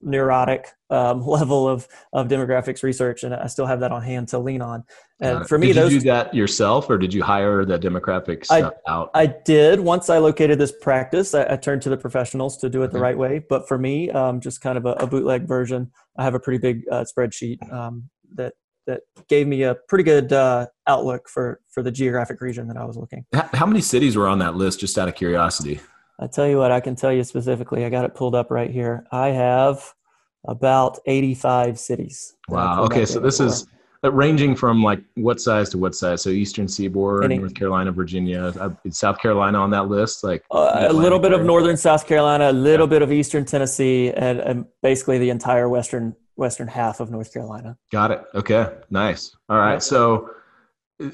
neurotic 0.00 0.68
um, 0.90 1.22
level 1.26 1.68
of 1.68 1.88
of 2.12 2.28
demographics 2.28 2.82
research, 2.82 3.24
and 3.24 3.34
I 3.34 3.46
still 3.46 3.66
have 3.66 3.80
that 3.80 3.92
on 3.92 4.02
hand 4.02 4.28
to 4.28 4.38
lean 4.38 4.62
on. 4.62 4.84
And 5.20 5.48
for 5.48 5.58
me, 5.58 5.68
did 5.68 5.76
those, 5.76 5.92
you 5.92 6.00
do 6.00 6.06
that 6.06 6.34
yourself, 6.34 6.90
or 6.90 6.98
did 6.98 7.14
you 7.14 7.22
hire 7.22 7.64
the 7.64 7.78
demographics 7.78 8.48
I, 8.50 8.70
out? 8.86 9.10
I 9.14 9.26
did. 9.26 9.80
Once 9.80 10.10
I 10.10 10.18
located 10.18 10.58
this 10.58 10.72
practice, 10.72 11.34
I, 11.34 11.52
I, 11.52 11.56
turned 11.56 11.82
to 11.82 11.88
the 11.88 11.96
professionals 11.96 12.58
to 12.58 12.68
do 12.68 12.82
it 12.82 12.90
the 12.90 12.98
right 12.98 13.16
way. 13.16 13.38
But 13.48 13.66
for 13.66 13.78
me, 13.78 14.10
um, 14.10 14.40
just 14.40 14.60
kind 14.60 14.76
of 14.76 14.86
a, 14.86 14.92
a, 14.92 15.06
bootleg 15.06 15.46
version. 15.46 15.90
I 16.18 16.24
have 16.24 16.34
a 16.34 16.40
pretty 16.40 16.58
big 16.58 16.82
uh, 16.90 17.04
spreadsheet 17.04 17.58
um, 17.72 18.10
that 18.34 18.54
that 18.86 19.00
gave 19.28 19.46
me 19.46 19.62
a 19.62 19.76
pretty 19.88 20.04
good 20.04 20.32
uh, 20.32 20.66
outlook 20.86 21.28
for 21.28 21.60
for 21.70 21.82
the 21.82 21.90
geographic 21.90 22.40
region 22.40 22.68
that 22.68 22.76
I 22.76 22.84
was 22.84 22.96
looking. 22.96 23.24
How 23.32 23.66
many 23.66 23.80
cities 23.80 24.16
were 24.16 24.28
on 24.28 24.40
that 24.40 24.56
list? 24.56 24.80
Just 24.80 24.98
out 24.98 25.08
of 25.08 25.14
curiosity. 25.14 25.80
I 26.20 26.26
tell 26.26 26.46
you 26.46 26.58
what, 26.58 26.70
I 26.70 26.80
can 26.80 26.94
tell 26.94 27.12
you 27.12 27.24
specifically. 27.24 27.84
I 27.84 27.90
got 27.90 28.04
it 28.04 28.14
pulled 28.14 28.34
up 28.34 28.50
right 28.50 28.70
here. 28.70 29.04
I 29.10 29.28
have 29.28 29.94
about 30.46 30.98
85 31.06 31.78
cities. 31.78 32.36
Wow. 32.48 32.84
Okay. 32.84 33.04
So 33.04 33.18
this 33.18 33.40
is 33.40 33.66
uh, 34.04 34.12
ranging 34.12 34.54
from 34.54 34.82
like 34.82 35.00
what 35.14 35.40
size 35.40 35.70
to 35.70 35.78
what 35.78 35.94
size? 35.94 36.22
So 36.22 36.30
Eastern 36.30 36.68
Seaboard, 36.68 37.24
Any, 37.24 37.38
North 37.38 37.54
Carolina, 37.54 37.90
Virginia, 37.90 38.52
uh, 38.60 38.70
South 38.90 39.18
Carolina 39.18 39.58
on 39.58 39.70
that 39.70 39.88
list? 39.88 40.22
Like 40.22 40.44
uh, 40.50 40.86
a 40.88 40.92
little 40.92 41.18
bit 41.18 41.32
of 41.32 41.42
Northern 41.44 41.76
South 41.76 42.06
Carolina, 42.06 42.50
a 42.50 42.52
little 42.52 42.86
yeah. 42.86 42.90
bit 42.90 43.02
of 43.02 43.10
Eastern 43.10 43.44
Tennessee, 43.44 44.12
and, 44.12 44.38
and 44.40 44.66
basically 44.82 45.18
the 45.18 45.30
entire 45.30 45.68
Western 45.68 46.14
Western 46.36 46.68
half 46.68 47.00
of 47.00 47.10
North 47.10 47.32
Carolina. 47.32 47.76
Got 47.92 48.10
it. 48.10 48.22
Okay. 48.34 48.68
Nice. 48.90 49.34
All 49.48 49.58
right. 49.58 49.82
So 49.82 50.30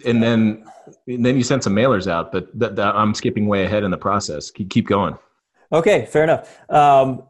and 0.04 0.22
then 0.22 0.64
and 1.06 1.24
then 1.24 1.36
you 1.36 1.42
sent 1.42 1.64
some 1.64 1.74
mailers 1.74 2.10
out, 2.10 2.32
but 2.32 2.48
that, 2.58 2.76
that, 2.76 2.94
I'm 2.94 3.14
skipping 3.14 3.46
way 3.46 3.64
ahead 3.64 3.84
in 3.84 3.90
the 3.90 3.98
process. 3.98 4.50
Keep, 4.50 4.70
keep 4.70 4.86
going. 4.86 5.16
Okay, 5.72 6.06
fair 6.06 6.24
enough. 6.24 6.58
Um, 6.68 7.22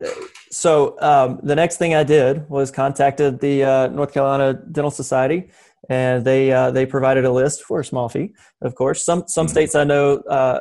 so 0.51 0.97
um, 1.01 1.41
the 1.43 1.55
next 1.55 1.77
thing 1.77 1.95
I 1.95 2.03
did 2.05 2.49
was 2.49 2.71
contacted 2.71 3.41
the 3.41 3.65
uh, 3.65 3.87
North 3.89 4.13
Carolina 4.13 4.55
Dental 4.55 4.91
Society, 4.91 5.51
and 5.89 6.25
they 6.25 6.53
uh, 6.53 6.71
they 6.71 6.87
provided 6.87 7.25
a 7.25 7.31
list 7.31 7.63
for 7.65 7.81
a 7.81 7.85
small 7.85 8.09
fee. 8.09 8.33
Of 8.63 8.75
course, 8.75 9.05
some 9.05 9.25
some 9.27 9.47
mm-hmm. 9.47 9.53
states 9.53 9.75
I 9.75 9.85
know. 9.85 10.17
Uh, 10.19 10.61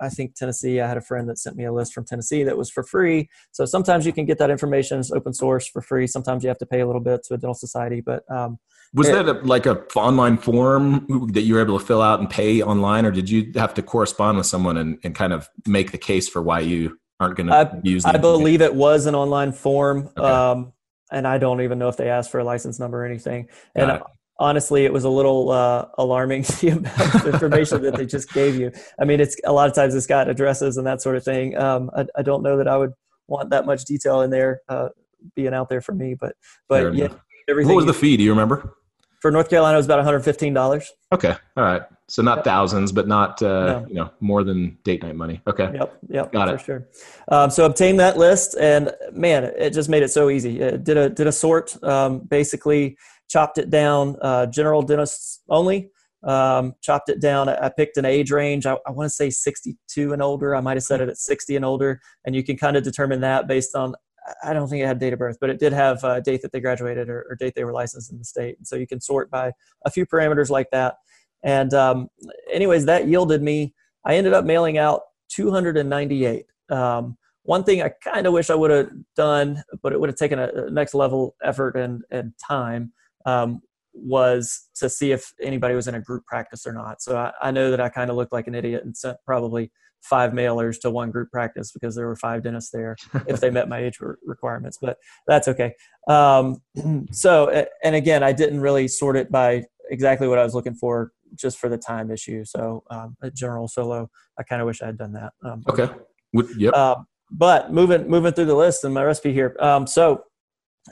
I 0.00 0.08
think 0.08 0.36
Tennessee. 0.36 0.80
I 0.80 0.88
had 0.88 0.96
a 0.96 1.02
friend 1.02 1.28
that 1.28 1.38
sent 1.38 1.56
me 1.56 1.64
a 1.64 1.72
list 1.72 1.92
from 1.92 2.04
Tennessee 2.04 2.44
that 2.44 2.56
was 2.56 2.70
for 2.70 2.82
free. 2.84 3.28
So 3.50 3.64
sometimes 3.64 4.06
you 4.06 4.12
can 4.12 4.24
get 4.24 4.38
that 4.38 4.50
information 4.50 4.98
as 5.00 5.10
open 5.10 5.34
source 5.34 5.66
for 5.66 5.82
free. 5.82 6.06
Sometimes 6.06 6.44
you 6.44 6.48
have 6.48 6.58
to 6.58 6.66
pay 6.66 6.80
a 6.80 6.86
little 6.86 7.00
bit 7.00 7.24
to 7.24 7.34
a 7.34 7.36
dental 7.36 7.54
society, 7.54 8.00
but 8.00 8.22
um, 8.30 8.58
was 8.94 9.08
it, 9.08 9.12
that 9.12 9.28
a, 9.28 9.32
like 9.40 9.66
a 9.66 9.82
online 9.94 10.38
form 10.38 11.28
that 11.32 11.42
you 11.42 11.54
were 11.54 11.60
able 11.60 11.78
to 11.78 11.84
fill 11.84 12.00
out 12.00 12.20
and 12.20 12.30
pay 12.30 12.62
online, 12.62 13.04
or 13.04 13.10
did 13.10 13.28
you 13.28 13.52
have 13.56 13.74
to 13.74 13.82
correspond 13.82 14.38
with 14.38 14.46
someone 14.46 14.76
and, 14.76 14.98
and 15.04 15.14
kind 15.14 15.32
of 15.32 15.48
make 15.66 15.92
the 15.92 15.98
case 15.98 16.28
for 16.28 16.40
why 16.40 16.60
you 16.60 16.98
aren't 17.20 17.36
going 17.36 17.48
to 17.48 17.80
use? 17.84 18.04
It? 18.04 18.14
I 18.14 18.18
believe 18.18 18.62
it 18.62 18.74
was 18.74 19.06
an 19.06 19.14
online 19.14 19.52
form, 19.52 20.10
okay. 20.16 20.26
um, 20.26 20.72
and 21.12 21.26
I 21.26 21.38
don't 21.38 21.60
even 21.60 21.78
know 21.78 21.88
if 21.88 21.96
they 21.96 22.08
asked 22.08 22.30
for 22.30 22.40
a 22.40 22.44
license 22.44 22.78
number 22.78 23.02
or 23.02 23.06
anything. 23.06 23.48
And 23.74 23.90
it. 23.90 24.02
honestly, 24.38 24.84
it 24.84 24.92
was 24.92 25.04
a 25.04 25.10
little 25.10 25.50
uh, 25.50 25.86
alarming 25.98 26.42
the 26.60 26.68
amount 26.68 27.14
of 27.14 27.26
information 27.26 27.82
that 27.82 27.96
they 27.96 28.06
just 28.06 28.32
gave 28.32 28.56
you. 28.56 28.72
I 28.98 29.04
mean, 29.04 29.20
it's 29.20 29.36
a 29.44 29.52
lot 29.52 29.68
of 29.68 29.74
times 29.74 29.94
it's 29.94 30.06
got 30.06 30.30
addresses 30.30 30.78
and 30.78 30.86
that 30.86 31.02
sort 31.02 31.16
of 31.16 31.24
thing. 31.24 31.56
Um, 31.58 31.90
I, 31.94 32.06
I, 32.16 32.22
don't 32.22 32.42
know 32.42 32.56
that 32.56 32.68
I 32.68 32.76
would 32.76 32.92
want 33.26 33.50
that 33.50 33.66
much 33.66 33.84
detail 33.84 34.22
in 34.22 34.30
there 34.30 34.60
uh, 34.68 34.88
being 35.34 35.52
out 35.52 35.68
there 35.68 35.80
for 35.80 35.94
me, 35.94 36.14
but 36.14 36.34
but 36.68 36.80
Fair 36.80 36.94
yeah. 36.94 37.04
Enough. 37.06 37.20
Everything 37.48 37.74
what 37.74 37.76
was 37.76 37.86
the 37.86 37.94
fee? 37.94 38.16
Do 38.16 38.22
you 38.22 38.30
remember? 38.30 38.74
For 39.20 39.30
North 39.30 39.50
Carolina, 39.50 39.74
it 39.74 39.78
was 39.78 39.86
about 39.86 40.04
$115. 40.04 40.84
Okay. 41.12 41.34
All 41.56 41.64
right. 41.64 41.82
So 42.08 42.22
not 42.22 42.38
yep. 42.38 42.44
thousands, 42.44 42.90
but 42.90 43.06
not 43.06 43.42
uh, 43.42 43.80
no. 43.80 43.86
you 43.88 43.94
know 43.94 44.10
more 44.20 44.42
than 44.42 44.78
date 44.82 45.02
night 45.02 45.14
money. 45.14 45.42
Okay. 45.46 45.70
Yep. 45.74 45.98
Yep. 46.08 46.32
Got 46.32 46.48
it. 46.48 46.58
For 46.58 46.64
sure. 46.64 46.88
Um, 47.30 47.50
so 47.50 47.66
obtain 47.66 47.98
that 47.98 48.16
list, 48.16 48.56
and 48.58 48.92
man, 49.12 49.44
it 49.44 49.74
just 49.74 49.90
made 49.90 50.02
it 50.02 50.08
so 50.08 50.30
easy. 50.30 50.60
It 50.60 50.84
did 50.84 50.96
a 50.96 51.10
did 51.10 51.26
a 51.26 51.32
sort. 51.32 51.82
Um, 51.84 52.20
basically, 52.20 52.96
chopped 53.28 53.58
it 53.58 53.68
down. 53.68 54.16
Uh, 54.22 54.46
general 54.46 54.80
dentists 54.80 55.42
only. 55.50 55.90
Um, 56.22 56.74
chopped 56.80 57.10
it 57.10 57.20
down. 57.20 57.48
I, 57.48 57.68
picked 57.68 57.96
an 57.96 58.04
age 58.04 58.32
range. 58.32 58.66
I, 58.66 58.76
I 58.86 58.90
want 58.90 59.06
to 59.06 59.14
say 59.14 59.30
62 59.30 60.12
and 60.12 60.20
older. 60.20 60.56
I 60.56 60.60
might 60.60 60.76
have 60.76 60.82
set 60.82 61.00
it 61.00 61.08
at 61.08 61.16
60 61.16 61.54
and 61.54 61.64
older, 61.64 62.00
and 62.24 62.34
you 62.34 62.42
can 62.42 62.56
kind 62.56 62.76
of 62.76 62.82
determine 62.82 63.20
that 63.20 63.46
based 63.46 63.76
on 63.76 63.94
I 64.42 64.52
don't 64.52 64.68
think 64.68 64.82
it 64.82 64.86
had 64.86 64.98
date 64.98 65.12
of 65.12 65.18
birth, 65.18 65.38
but 65.40 65.50
it 65.50 65.58
did 65.58 65.72
have 65.72 66.02
a 66.04 66.20
date 66.20 66.42
that 66.42 66.52
they 66.52 66.60
graduated 66.60 67.08
or, 67.08 67.26
or, 67.30 67.36
date 67.36 67.54
they 67.54 67.64
were 67.64 67.72
licensed 67.72 68.12
in 68.12 68.18
the 68.18 68.24
state. 68.24 68.56
And 68.58 68.66
so 68.66 68.76
you 68.76 68.86
can 68.86 69.00
sort 69.00 69.30
by 69.30 69.52
a 69.84 69.90
few 69.90 70.06
parameters 70.06 70.50
like 70.50 70.68
that. 70.72 70.96
And 71.42 71.72
um, 71.74 72.08
anyways, 72.52 72.86
that 72.86 73.08
yielded 73.08 73.42
me. 73.42 73.74
I 74.04 74.16
ended 74.16 74.32
up 74.32 74.44
mailing 74.44 74.78
out 74.78 75.02
298. 75.30 76.46
Um, 76.70 77.16
one 77.42 77.64
thing 77.64 77.82
I 77.82 77.90
kind 78.04 78.26
of 78.26 78.32
wish 78.32 78.50
I 78.50 78.54
would 78.54 78.70
have 78.70 78.90
done, 79.16 79.62
but 79.82 79.92
it 79.92 80.00
would 80.00 80.08
have 80.08 80.18
taken 80.18 80.38
a, 80.38 80.48
a 80.48 80.70
next 80.70 80.94
level 80.94 81.34
effort 81.42 81.76
and, 81.76 82.02
and 82.10 82.32
time, 82.46 82.92
um, 83.24 83.62
was 84.02 84.68
to 84.76 84.88
see 84.88 85.12
if 85.12 85.32
anybody 85.42 85.74
was 85.74 85.88
in 85.88 85.94
a 85.94 86.00
group 86.00 86.24
practice 86.26 86.66
or 86.66 86.72
not. 86.72 87.02
So 87.02 87.16
I, 87.16 87.32
I 87.42 87.50
know 87.50 87.70
that 87.70 87.80
I 87.80 87.88
kind 87.88 88.10
of 88.10 88.16
looked 88.16 88.32
like 88.32 88.46
an 88.46 88.54
idiot 88.54 88.84
and 88.84 88.96
sent 88.96 89.16
probably 89.26 89.70
five 90.02 90.32
mailers 90.32 90.80
to 90.80 90.90
one 90.90 91.10
group 91.10 91.30
practice 91.30 91.72
because 91.72 91.94
there 91.94 92.06
were 92.06 92.16
five 92.16 92.42
dentists 92.42 92.70
there 92.70 92.96
if 93.26 93.40
they 93.40 93.50
met 93.50 93.68
my 93.68 93.78
age 93.78 93.98
requirements, 94.24 94.78
but 94.80 94.96
that's 95.26 95.48
okay. 95.48 95.72
Um, 96.08 96.56
so, 97.12 97.66
and 97.82 97.94
again, 97.94 98.22
I 98.22 98.32
didn't 98.32 98.60
really 98.60 98.88
sort 98.88 99.16
it 99.16 99.30
by 99.30 99.64
exactly 99.90 100.28
what 100.28 100.38
I 100.38 100.44
was 100.44 100.54
looking 100.54 100.74
for 100.74 101.12
just 101.34 101.58
for 101.58 101.68
the 101.68 101.78
time 101.78 102.10
issue. 102.10 102.44
So 102.44 102.84
um, 102.90 103.16
a 103.22 103.30
general 103.30 103.68
solo, 103.68 104.08
I 104.38 104.42
kind 104.42 104.62
of 104.62 104.66
wish 104.66 104.82
I 104.82 104.86
had 104.86 104.98
done 104.98 105.12
that. 105.12 105.32
Um, 105.44 105.62
okay. 105.68 105.88
Yep. 106.32 106.74
Uh, 106.74 106.96
but 107.30 107.72
moving 107.72 108.08
moving 108.08 108.32
through 108.32 108.46
the 108.46 108.54
list 108.54 108.84
and 108.84 108.94
my 108.94 109.04
recipe 109.04 109.32
here. 109.32 109.56
Um, 109.60 109.86
so 109.86 110.22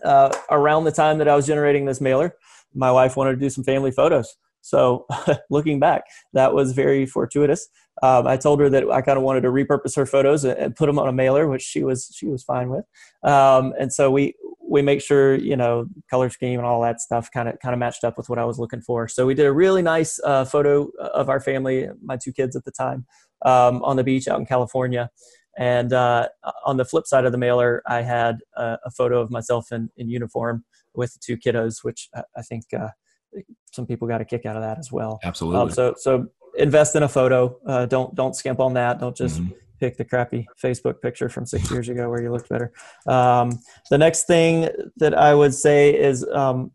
uh, 0.05 0.35
around 0.50 0.85
the 0.85 0.93
time 0.93 1.19
that 1.19 1.29
I 1.29 1.37
was 1.37 1.47
generating 1.47 1.85
this 1.85 2.00
mailer, 2.00 2.35
my 2.75 2.91
wife 2.91 3.17
wanted 3.17 3.33
to 3.33 3.37
do 3.38 3.50
some 3.50 3.65
family 3.65 3.91
photos. 3.91 4.37
So 4.61 5.07
looking 5.50 5.79
back, 5.79 6.05
that 6.33 6.53
was 6.53 6.73
very 6.73 7.07
fortuitous. 7.07 7.69
Um, 8.03 8.26
I 8.26 8.37
told 8.37 8.61
her 8.61 8.69
that 8.69 8.91
I 8.91 9.00
kind 9.00 9.17
of 9.17 9.25
wanted 9.25 9.43
to 9.43 9.49
repurpose 9.49 9.97
her 9.97 10.07
photos 10.07 10.45
and, 10.45 10.59
and, 10.59 10.76
put 10.76 10.87
them 10.87 10.99
on 10.99 11.09
a 11.09 11.12
mailer, 11.12 11.49
which 11.49 11.62
she 11.62 11.83
was 11.83 12.12
she 12.15 12.26
was 12.26 12.43
fine 12.43 12.69
with. 12.69 12.85
Um, 13.23 13.73
and 13.79 13.91
so 13.93 14.11
we 14.11 14.35
we 14.69 14.83
make 14.83 15.00
sure 15.00 15.35
you 15.37 15.57
know 15.57 15.87
color 16.11 16.29
scheme 16.29 16.59
and 16.59 16.67
all 16.67 16.83
that 16.83 17.00
stuff 17.00 17.31
kind 17.31 17.49
of 17.49 17.59
kind 17.61 17.73
of 17.73 17.79
matched 17.79 18.05
up 18.05 18.19
with 18.19 18.29
what 18.29 18.38
I 18.38 18.45
was 18.45 18.59
looking 18.59 18.83
for. 18.83 19.09
So 19.09 19.25
we 19.25 19.35
did 19.35 19.47
a 19.47 19.53
really 19.53 19.81
nice 19.81 20.21
uh, 20.25 20.45
photo 20.45 20.91
of 20.99 21.31
our 21.31 21.41
family, 21.41 21.88
my 22.03 22.19
two 22.19 22.33
kids 22.33 22.55
at 22.55 22.65
the 22.65 22.73
time, 22.73 23.07
um, 23.47 23.83
on 23.83 23.97
the 23.97 24.05
beach 24.05 24.29
out 24.29 24.41
in 24.41 24.47
California. 24.47 25.11
And 25.59 25.93
uh, 25.93 26.29
on 26.65 26.77
the 26.77 26.85
flip 26.85 27.07
side 27.07 27.25
of 27.25 27.33
the 27.33 27.39
mailer, 27.39 27.83
I 27.87 28.03
had 28.03 28.39
a, 28.57 28.79
a 28.85 28.91
photo 28.91 29.21
of 29.21 29.31
myself 29.31 29.73
in, 29.73 29.89
in 29.97 30.09
uniform 30.09 30.65
with 30.95 31.19
two 31.21 31.37
kiddos, 31.37 31.83
which 31.83 32.09
I, 32.15 32.23
I 32.37 32.43
think 32.43 32.65
uh, 32.79 32.89
some 33.73 33.87
people 33.87 34.07
got 34.07 34.21
a 34.21 34.25
kick 34.25 34.47
out 34.47 34.57
of 34.57 34.63
that 34.63 34.79
as 34.79 34.93
well. 34.93 35.19
Absolutely. 35.25 35.61
Um, 35.61 35.71
so 35.71 35.95
so 35.97 36.27
invest 36.59 36.97
in 36.97 37.03
a 37.03 37.09
photo. 37.09 37.59
Uh, 37.67 37.87
don't 37.87 38.15
don't 38.15 38.37
skimp 38.37 38.61
on 38.61 38.75
that. 38.75 39.01
Don't 39.01 39.17
just 39.17 39.41
mm-hmm 39.41 39.53
pick 39.79 39.97
the 39.97 40.05
crappy 40.05 40.47
Facebook 40.63 41.01
picture 41.01 41.29
from 41.29 41.47
six 41.47 41.71
years 41.71 41.89
ago 41.89 42.09
where 42.09 42.23
you 42.23 42.31
looked 42.31 42.49
better. 42.49 42.73
Um, 43.07 43.59
the 43.91 43.99
next 43.99 44.27
thing 44.27 44.69
that 44.97 45.15
I 45.15 45.35
would 45.35 45.55
say 45.55 45.95
is 45.95 46.27
um, 46.33 46.73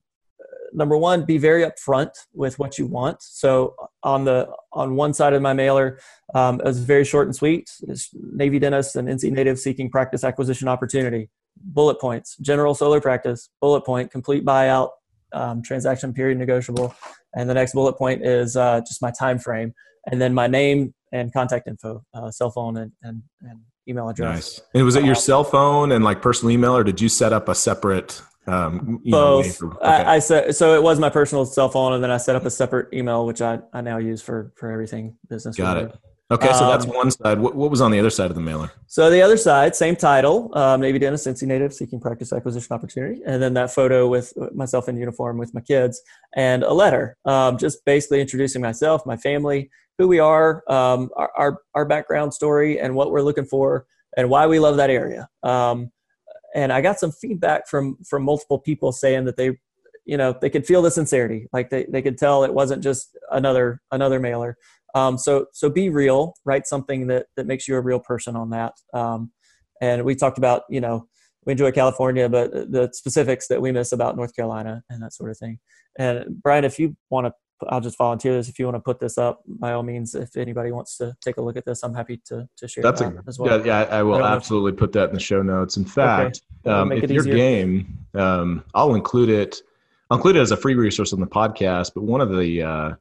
number 0.74 0.98
one, 0.98 1.25
be 1.25 1.38
very 1.38 1.63
upfront 1.63 2.12
with 2.34 2.60
what 2.60 2.78
you 2.78 2.86
want. 2.86 3.22
So 3.22 3.75
on 4.04 4.25
the 4.25 4.50
on 4.74 4.96
one 4.96 5.13
side 5.13 5.34
of 5.34 5.42
my 5.42 5.54
mailer, 5.54 6.00
um, 6.34 6.60
it 6.60 6.66
was 6.66 6.80
very 6.80 7.06
short 7.06 7.28
and 7.28 7.36
sweet. 7.36 7.70
It's 7.88 8.10
Navy 8.13 8.60
dentist 8.60 8.96
and 8.96 9.08
NC 9.08 9.32
native 9.32 9.60
seeking 9.60 9.90
practice 9.90 10.24
acquisition 10.24 10.68
opportunity. 10.68 11.30
Bullet 11.58 12.00
points: 12.00 12.38
general 12.38 12.74
solo 12.74 13.00
practice. 13.00 13.50
Bullet 13.60 13.82
point: 13.82 14.12
complete 14.12 14.46
buyout. 14.46 14.90
Um, 15.34 15.62
transaction 15.62 16.13
period 16.13 16.38
negotiable. 16.38 16.94
And 17.34 17.50
the 17.50 17.54
next 17.54 17.72
bullet 17.72 17.94
point 17.94 18.25
is 18.25 18.58
uh, 18.58 18.82
just 18.82 19.01
my 19.01 19.12
time 19.18 19.40
frame, 19.40 19.74
and 20.06 20.22
then 20.22 20.34
my 20.34 20.48
name, 20.48 20.94
and 21.12 21.32
contact 21.34 21.68
info, 21.68 22.04
uh, 22.13 22.32
cell 22.32 22.51
phone 22.51 22.78
and, 22.78 22.92
and, 23.04 23.24
and, 23.42 23.60
email 23.90 24.08
address. 24.08 24.60
Nice. 24.60 24.62
And 24.75 24.86
was 24.86 24.96
it 24.96 25.04
your 25.04 25.13
uh, 25.13 25.16
cell 25.16 25.44
phone 25.44 25.92
and 25.92 26.04
like 26.04 26.22
personal 26.22 26.51
email, 26.51 26.78
or 26.78 26.84
did 26.84 27.01
you 27.01 27.10
set 27.10 27.34
up 27.34 27.50
a 27.50 27.56
separate? 27.56 28.22
Um, 28.48 29.02
both. 29.06 29.62
Okay. 29.62 29.86
I, 29.86 30.16
I 30.16 30.20
said 30.20 30.56
so. 30.56 30.74
It 30.76 30.82
was 30.82 31.00
my 31.00 31.10
personal 31.10 31.46
cell 31.46 31.70
phone, 31.70 31.94
and 31.94 32.04
then 32.04 32.12
I 32.12 32.18
set 32.18 32.36
up 32.36 32.46
a 32.46 32.50
separate 32.50 32.94
email, 32.94 33.26
which 33.26 33.42
I, 33.42 33.60
I 33.72 33.82
now 33.82 33.98
use 33.98 34.22
for 34.22 34.52
for 34.56 34.72
everything 34.72 35.18
business. 35.30 35.56
Got 35.56 35.78
related. 35.78 35.96
it. 35.96 36.02
Okay, 36.32 36.54
so 36.54 36.66
that's 36.70 36.86
um, 36.86 36.92
one 36.92 37.12
side. 37.12 37.40
What, 37.40 37.56
what, 37.56 37.70
was 37.70 37.82
on 37.82 37.92
the 37.92 38.00
other 38.00 38.10
side 38.10 38.32
of 38.32 38.36
the 38.36 38.42
mailer? 38.42 38.72
So 38.88 39.10
the 39.10 39.22
other 39.22 39.36
side, 39.36 39.76
same 39.76 39.98
title, 39.98 40.50
um, 40.58 40.80
Navy 40.80 40.98
dentist, 40.98 41.28
NC 41.28 41.46
native, 41.46 41.74
seeking 41.74 42.00
practice 42.00 42.32
acquisition 42.32 42.74
opportunity, 42.74 43.22
and 43.26 43.44
then 43.44 43.54
that 43.56 43.70
photo 43.70 44.08
with 44.08 44.34
myself 44.56 44.88
in 44.88 44.96
uniform 44.96 45.38
with 45.38 45.54
my 45.54 45.60
kids, 45.60 46.02
and 46.34 46.64
a 46.64 46.72
letter, 46.72 47.18
um, 47.26 47.58
just 47.58 47.84
basically 47.84 48.22
introducing 48.22 48.62
myself, 48.62 49.06
my 49.06 49.18
family, 49.18 49.70
who 49.98 50.08
we 50.08 50.20
are, 50.20 50.64
um, 50.72 51.10
our, 51.18 51.32
our, 51.36 51.62
our 51.76 51.86
background 51.86 52.34
story, 52.34 52.80
and 52.80 52.96
what 52.96 53.12
we're 53.12 53.22
looking 53.22 53.46
for, 53.46 53.86
and 54.16 54.30
why 54.30 54.48
we 54.48 54.58
love 54.58 54.78
that 54.78 54.90
area. 54.90 55.28
Um, 55.44 55.92
and 56.55 56.72
I 56.74 56.81
got 56.81 57.00
some 57.00 57.12
feedback 57.12 57.67
from 57.67 57.98
from 58.08 58.24
multiple 58.24 58.60
people 58.60 58.91
saying 58.91 59.25
that 59.25 59.38
they, 59.38 59.58
you 60.05 60.17
know, 60.17 60.36
they 60.39 60.50
could 60.50 60.65
feel 60.65 60.81
the 60.81 60.91
sincerity, 60.91 61.48
like 61.53 61.70
they 61.70 61.86
they 61.89 62.01
could 62.01 62.17
tell 62.17 62.43
it 62.43 62.53
wasn't 62.53 62.84
just 62.84 63.17
another 63.31 63.81
another 63.91 64.20
mailer. 64.20 64.58
Um, 64.93 65.17
so 65.17 65.46
so 65.53 65.70
be 65.70 65.89
real. 65.89 66.34
Write 66.46 66.67
something 66.67 67.08
that 67.08 67.27
that 67.38 67.48
makes 67.48 67.67
you 67.67 67.75
a 67.75 67.81
real 67.81 68.00
person 68.00 68.36
on 68.36 68.50
that. 68.51 68.74
Um, 68.93 69.31
and 69.81 70.03
we 70.03 70.15
talked 70.15 70.38
about 70.38 70.63
you 70.70 70.81
know 70.81 71.08
we 71.46 71.51
enjoy 71.51 71.72
California, 71.72 72.29
but 72.29 72.51
the 72.51 72.89
specifics 72.93 73.48
that 73.48 73.62
we 73.62 73.72
miss 73.72 73.91
about 73.91 74.15
North 74.15 74.36
Carolina 74.36 74.84
and 74.89 75.01
that 75.01 75.13
sort 75.13 75.31
of 75.31 75.38
thing. 75.38 75.60
And 75.98 76.41
Brian, 76.41 76.63
if 76.63 76.77
you 76.77 76.96
want 77.10 77.27
to, 77.27 77.34
I'll 77.70 77.82
just 77.82 77.98
volunteer 77.98 78.34
this. 78.34 78.50
If 78.50 78.60
you 78.60 78.65
want 78.65 78.75
to 78.75 78.82
put 78.82 79.00
this 79.00 79.18
up, 79.18 79.41
by 79.48 79.74
all 79.74 79.84
means, 79.84 80.15
if 80.15 80.36
anybody 80.38 80.72
wants 80.72 80.98
to 80.98 81.15
take 81.22 81.38
a 81.38 81.41
look 81.41 81.58
at 81.58 81.65
this, 81.65 81.84
I'm 81.84 81.94
happy 81.94 82.22
to, 82.25 82.48
to 82.58 82.68
share 82.68 82.84
That's 82.84 83.01
that 83.01 83.13
a, 83.13 83.24
as 83.27 83.39
well. 83.39 83.60
Yeah, 83.60 83.65
yeah, 83.65 83.96
I 83.96 84.03
will 84.03 84.24
I 84.24 84.34
absolutely 84.34 84.74
put 84.74 84.91
that 84.94 85.10
in 85.10 85.15
the 85.15 85.20
show 85.20 85.41
notes. 85.41 85.77
In 85.77 85.86
fact, 85.86 86.41
okay. 86.65 86.75
um, 86.75 86.91
if 86.91 87.10
your 87.10 87.24
game, 87.24 87.98
um, 88.13 88.63
I'll 88.74 88.96
include 88.96 89.30
it. 89.30 89.62
I'll 90.10 90.18
include 90.18 90.36
it 90.36 90.41
as 90.41 90.51
a 90.51 90.58
free 90.58 90.75
resource 90.75 91.13
on 91.13 91.20
the 91.20 91.27
podcast. 91.27 91.91
But 91.94 92.03
one 92.03 92.22
of 92.22 92.36
the 92.36 92.62
uh, 92.62 92.91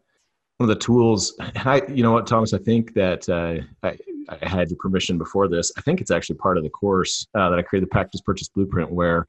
one 0.60 0.68
of 0.68 0.78
the 0.78 0.84
tools 0.84 1.34
and 1.38 1.66
i 1.66 1.80
you 1.88 2.02
know 2.02 2.12
what 2.12 2.26
thomas 2.26 2.52
i 2.52 2.58
think 2.58 2.92
that 2.92 3.26
uh, 3.30 3.64
I, 3.82 3.96
I, 4.28 4.46
had 4.46 4.68
your 4.68 4.76
permission 4.76 5.16
before 5.16 5.48
this 5.48 5.72
i 5.78 5.80
think 5.80 6.02
it's 6.02 6.10
actually 6.10 6.36
part 6.36 6.58
of 6.58 6.64
the 6.64 6.68
course 6.68 7.26
uh, 7.34 7.48
that 7.48 7.58
i 7.58 7.62
created 7.62 7.88
the 7.88 7.90
practice 7.90 8.20
purchase 8.20 8.48
blueprint 8.48 8.92
where 8.92 9.26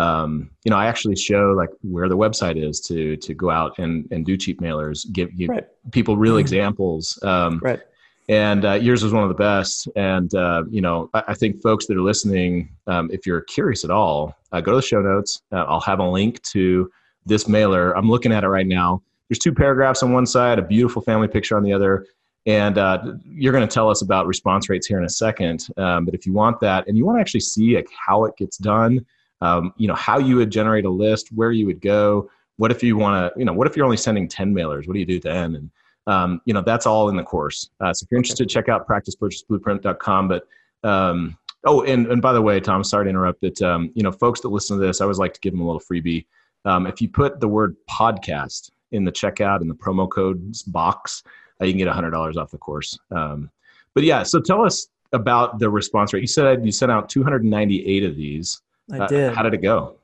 um, 0.00 0.50
you 0.64 0.70
know 0.70 0.76
i 0.76 0.86
actually 0.86 1.16
show 1.16 1.52
like 1.56 1.70
where 1.82 2.08
the 2.08 2.16
website 2.16 2.62
is 2.62 2.80
to 2.80 3.16
to 3.18 3.34
go 3.34 3.50
out 3.50 3.78
and 3.78 4.06
and 4.10 4.24
do 4.24 4.36
cheap 4.36 4.60
mailers 4.60 5.10
give, 5.12 5.36
give 5.36 5.48
right. 5.48 5.66
people 5.92 6.16
real 6.16 6.34
mm-hmm. 6.34 6.40
examples 6.40 7.18
um, 7.22 7.60
right 7.62 7.80
and 8.28 8.64
uh, 8.64 8.74
yours 8.74 9.02
was 9.02 9.12
one 9.12 9.24
of 9.24 9.28
the 9.28 9.34
best 9.34 9.88
and 9.96 10.34
uh, 10.34 10.62
you 10.70 10.80
know 10.80 11.10
I, 11.14 11.24
I, 11.28 11.34
think 11.34 11.60
folks 11.60 11.86
that 11.86 11.96
are 11.96 12.02
listening 12.02 12.68
um, 12.86 13.10
if 13.12 13.26
you're 13.26 13.40
curious 13.42 13.84
at 13.84 13.90
all 13.90 14.36
uh, 14.52 14.60
go 14.60 14.72
to 14.72 14.76
the 14.76 14.82
show 14.82 15.00
notes 15.00 15.42
uh, 15.52 15.64
i'll 15.64 15.80
have 15.80 15.98
a 15.98 16.08
link 16.08 16.40
to 16.54 16.90
this 17.26 17.48
mailer 17.48 17.96
i'm 17.96 18.08
looking 18.08 18.32
at 18.32 18.44
it 18.44 18.48
right 18.48 18.66
now 18.66 19.02
there's 19.30 19.38
two 19.38 19.54
paragraphs 19.54 20.02
on 20.02 20.12
one 20.12 20.26
side, 20.26 20.58
a 20.58 20.62
beautiful 20.62 21.00
family 21.00 21.28
picture 21.28 21.56
on 21.56 21.62
the 21.62 21.72
other. 21.72 22.04
And 22.46 22.76
uh, 22.76 23.12
you're 23.24 23.52
going 23.52 23.66
to 23.66 23.72
tell 23.72 23.88
us 23.88 24.02
about 24.02 24.26
response 24.26 24.68
rates 24.68 24.88
here 24.88 24.98
in 24.98 25.04
a 25.04 25.10
second. 25.10 25.68
Um, 25.76 26.04
but 26.04 26.14
if 26.14 26.26
you 26.26 26.32
want 26.32 26.58
that, 26.60 26.88
and 26.88 26.96
you 26.96 27.06
want 27.06 27.16
to 27.18 27.20
actually 27.20 27.40
see 27.40 27.76
like, 27.76 27.88
how 27.94 28.24
it 28.24 28.36
gets 28.36 28.58
done, 28.58 29.06
um, 29.40 29.72
you 29.76 29.88
know, 29.88 29.94
how 29.94 30.18
you 30.18 30.36
would 30.36 30.50
generate 30.50 30.84
a 30.84 30.90
list, 30.90 31.28
where 31.32 31.52
you 31.52 31.66
would 31.66 31.80
go. 31.80 32.30
What 32.56 32.70
if 32.70 32.82
you 32.82 32.96
want 32.96 33.32
to, 33.32 33.38
you 33.38 33.44
know, 33.44 33.52
what 33.52 33.66
if 33.66 33.76
you're 33.76 33.84
only 33.84 33.96
sending 33.96 34.28
10 34.28 34.54
mailers? 34.54 34.86
What 34.86 34.94
do 34.94 35.00
you 35.00 35.06
do 35.06 35.20
then? 35.20 35.54
And, 35.54 35.70
um, 36.06 36.40
you 36.44 36.52
know, 36.52 36.60
that's 36.60 36.86
all 36.86 37.08
in 37.08 37.16
the 37.16 37.22
course. 37.22 37.70
Uh, 37.80 37.92
so 37.94 38.04
if 38.04 38.10
you're 38.10 38.18
interested, 38.18 38.48
check 38.48 38.68
out 38.68 38.86
practicepurchaseblueprint.com. 38.86 40.28
But, 40.28 40.46
um, 40.82 41.38
oh, 41.64 41.82
and, 41.84 42.06
and 42.08 42.20
by 42.20 42.32
the 42.32 42.42
way, 42.42 42.60
Tom, 42.60 42.84
sorry 42.84 43.06
to 43.06 43.10
interrupt, 43.10 43.40
but, 43.40 43.60
um, 43.62 43.90
you 43.94 44.02
know, 44.02 44.12
folks 44.12 44.40
that 44.40 44.48
listen 44.48 44.78
to 44.78 44.86
this, 44.86 45.00
I 45.00 45.04
always 45.04 45.18
like 45.18 45.32
to 45.34 45.40
give 45.40 45.52
them 45.52 45.62
a 45.62 45.66
little 45.66 45.80
freebie. 45.80 46.26
Um, 46.66 46.86
if 46.86 47.00
you 47.00 47.08
put 47.08 47.40
the 47.40 47.48
word 47.48 47.76
podcast 47.90 48.70
in 48.92 49.04
the 49.04 49.12
checkout 49.12 49.62
in 49.62 49.68
the 49.68 49.74
promo 49.74 50.08
codes 50.08 50.62
box, 50.62 51.22
uh, 51.60 51.64
you 51.64 51.72
can 51.72 51.78
get 51.78 51.88
$100 51.88 52.36
off 52.36 52.50
the 52.50 52.58
course. 52.58 52.98
Um, 53.10 53.50
but 53.94 54.04
yeah, 54.04 54.22
so 54.22 54.40
tell 54.40 54.64
us 54.64 54.88
about 55.12 55.58
the 55.58 55.68
response 55.68 56.12
rate. 56.12 56.20
You 56.20 56.26
said 56.26 56.64
you 56.64 56.72
sent 56.72 56.92
out 56.92 57.08
298 57.08 58.04
of 58.04 58.16
these. 58.16 58.60
I 58.92 58.98
uh, 58.98 59.06
did. 59.06 59.34
How 59.34 59.42
did 59.42 59.54
it 59.54 59.62
go? 59.62 59.96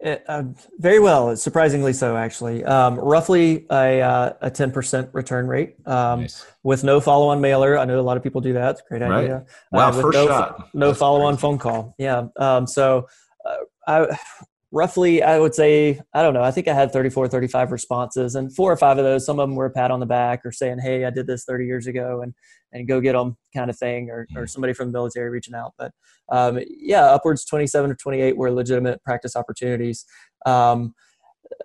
It, 0.00 0.24
uh, 0.28 0.44
very 0.78 0.98
well, 0.98 1.36
surprisingly 1.36 1.92
so, 1.92 2.16
actually. 2.16 2.64
Um, 2.64 2.98
roughly 2.98 3.66
a, 3.70 4.00
uh, 4.00 4.32
a 4.40 4.50
10% 4.50 5.10
return 5.12 5.46
rate 5.46 5.74
um, 5.86 6.22
nice. 6.22 6.46
with 6.62 6.84
no 6.84 7.00
follow 7.00 7.28
on 7.28 7.40
mailer. 7.42 7.78
I 7.78 7.84
know 7.84 8.00
a 8.00 8.02
lot 8.02 8.16
of 8.16 8.22
people 8.22 8.40
do 8.40 8.54
that. 8.54 8.70
It's 8.70 8.80
a 8.80 8.84
great 8.88 9.02
right. 9.02 9.24
idea. 9.24 9.44
Wow, 9.72 9.88
uh, 9.88 9.92
first 9.92 10.16
no, 10.16 10.26
shot. 10.26 10.68
No 10.72 10.94
follow 10.94 11.22
on 11.22 11.36
phone 11.36 11.58
call. 11.58 11.94
Yeah. 11.98 12.28
Um, 12.36 12.66
so 12.66 13.08
uh, 13.44 13.56
I 13.86 14.18
roughly, 14.72 15.22
I 15.22 15.38
would 15.38 15.54
say, 15.54 16.00
I 16.14 16.22
don't 16.22 16.32
know, 16.32 16.42
I 16.42 16.50
think 16.50 16.68
I 16.68 16.74
had 16.74 16.92
34, 16.92 17.28
35 17.28 17.72
responses, 17.72 18.36
and 18.36 18.54
four 18.54 18.72
or 18.72 18.76
five 18.76 18.98
of 18.98 19.04
those, 19.04 19.26
some 19.26 19.38
of 19.38 19.48
them 19.48 19.56
were 19.56 19.66
a 19.66 19.70
pat 19.70 19.90
on 19.90 20.00
the 20.00 20.06
back 20.06 20.46
or 20.46 20.52
saying, 20.52 20.78
hey, 20.78 21.04
I 21.04 21.10
did 21.10 21.26
this 21.26 21.44
30 21.44 21.66
years 21.66 21.86
ago 21.86 22.22
and, 22.22 22.34
and 22.72 22.86
go 22.88 23.00
get 23.00 23.12
them 23.12 23.36
kind 23.54 23.70
of 23.70 23.78
thing, 23.78 24.10
or, 24.10 24.26
or 24.36 24.44
mm. 24.44 24.50
somebody 24.50 24.72
from 24.72 24.88
the 24.88 24.92
military 24.92 25.30
reaching 25.30 25.54
out. 25.54 25.74
But 25.78 25.92
um, 26.30 26.60
yeah, 26.68 27.06
upwards 27.06 27.44
27 27.44 27.90
or 27.90 27.94
28 27.94 28.36
were 28.36 28.50
legitimate 28.50 29.02
practice 29.02 29.36
opportunities. 29.36 30.04
Um, 30.46 30.94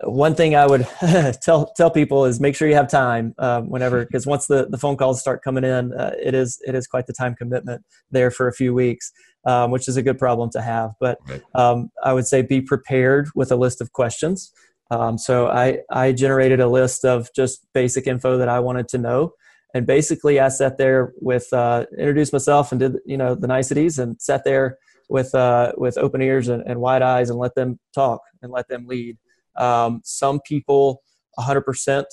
one 0.02 0.34
thing 0.34 0.54
I 0.54 0.66
would 0.66 0.86
tell 1.42 1.72
tell 1.76 1.90
people 1.90 2.24
is 2.24 2.40
make 2.40 2.54
sure 2.54 2.68
you 2.68 2.74
have 2.74 2.90
time 2.90 3.34
um, 3.38 3.70
whenever 3.70 4.04
because 4.04 4.26
once 4.26 4.46
the, 4.46 4.66
the 4.68 4.78
phone 4.78 4.96
calls 4.96 5.20
start 5.20 5.42
coming 5.42 5.64
in, 5.64 5.92
uh, 5.92 6.12
it 6.22 6.34
is 6.34 6.60
it 6.66 6.74
is 6.74 6.86
quite 6.86 7.06
the 7.06 7.12
time 7.12 7.34
commitment 7.34 7.84
there 8.10 8.30
for 8.30 8.48
a 8.48 8.52
few 8.52 8.74
weeks, 8.74 9.12
um, 9.44 9.70
which 9.70 9.88
is 9.88 9.96
a 9.96 10.02
good 10.02 10.18
problem 10.18 10.50
to 10.50 10.62
have. 10.62 10.92
But 11.00 11.18
um, 11.54 11.90
I 12.02 12.12
would 12.12 12.26
say 12.26 12.42
be 12.42 12.60
prepared 12.60 13.28
with 13.34 13.50
a 13.50 13.56
list 13.56 13.80
of 13.80 13.92
questions. 13.92 14.52
Um, 14.90 15.18
so 15.18 15.48
I 15.48 15.78
I 15.90 16.12
generated 16.12 16.60
a 16.60 16.68
list 16.68 17.04
of 17.04 17.28
just 17.34 17.66
basic 17.72 18.06
info 18.06 18.38
that 18.38 18.48
I 18.48 18.60
wanted 18.60 18.88
to 18.88 18.98
know, 18.98 19.32
and 19.76 19.86
basically 19.86 20.40
I 20.40 20.48
sat 20.48 20.78
there 20.78 21.12
with 21.20 21.52
uh, 21.52 21.84
introduced 21.98 22.32
myself 22.32 22.72
and 22.72 22.80
did 22.80 22.96
you 23.04 23.18
know 23.18 23.34
the 23.34 23.46
niceties 23.46 23.98
and 23.98 24.20
sat 24.20 24.42
there 24.44 24.78
with 25.10 25.34
uh, 25.34 25.72
with 25.76 25.98
open 25.98 26.22
ears 26.22 26.48
and, 26.48 26.62
and 26.66 26.80
wide 26.80 27.02
eyes 27.02 27.28
and 27.28 27.38
let 27.38 27.54
them 27.54 27.78
talk 27.94 28.22
and 28.40 28.50
let 28.50 28.68
them 28.68 28.86
lead. 28.86 29.18
Um, 29.56 30.00
some 30.04 30.40
people, 30.40 31.02
100%, 31.38 32.04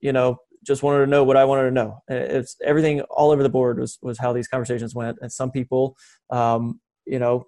you 0.00 0.12
know, 0.12 0.38
just 0.66 0.82
wanted 0.82 1.00
to 1.00 1.10
know 1.10 1.24
what 1.24 1.36
I 1.36 1.44
wanted 1.44 1.64
to 1.64 1.70
know. 1.70 1.98
It's 2.08 2.56
everything 2.64 3.02
all 3.02 3.30
over 3.30 3.42
the 3.42 3.48
board 3.48 3.78
was 3.78 3.98
was 4.00 4.18
how 4.18 4.32
these 4.32 4.48
conversations 4.48 4.94
went. 4.94 5.18
And 5.20 5.30
some 5.30 5.50
people, 5.50 5.96
um, 6.30 6.80
you 7.04 7.18
know, 7.18 7.46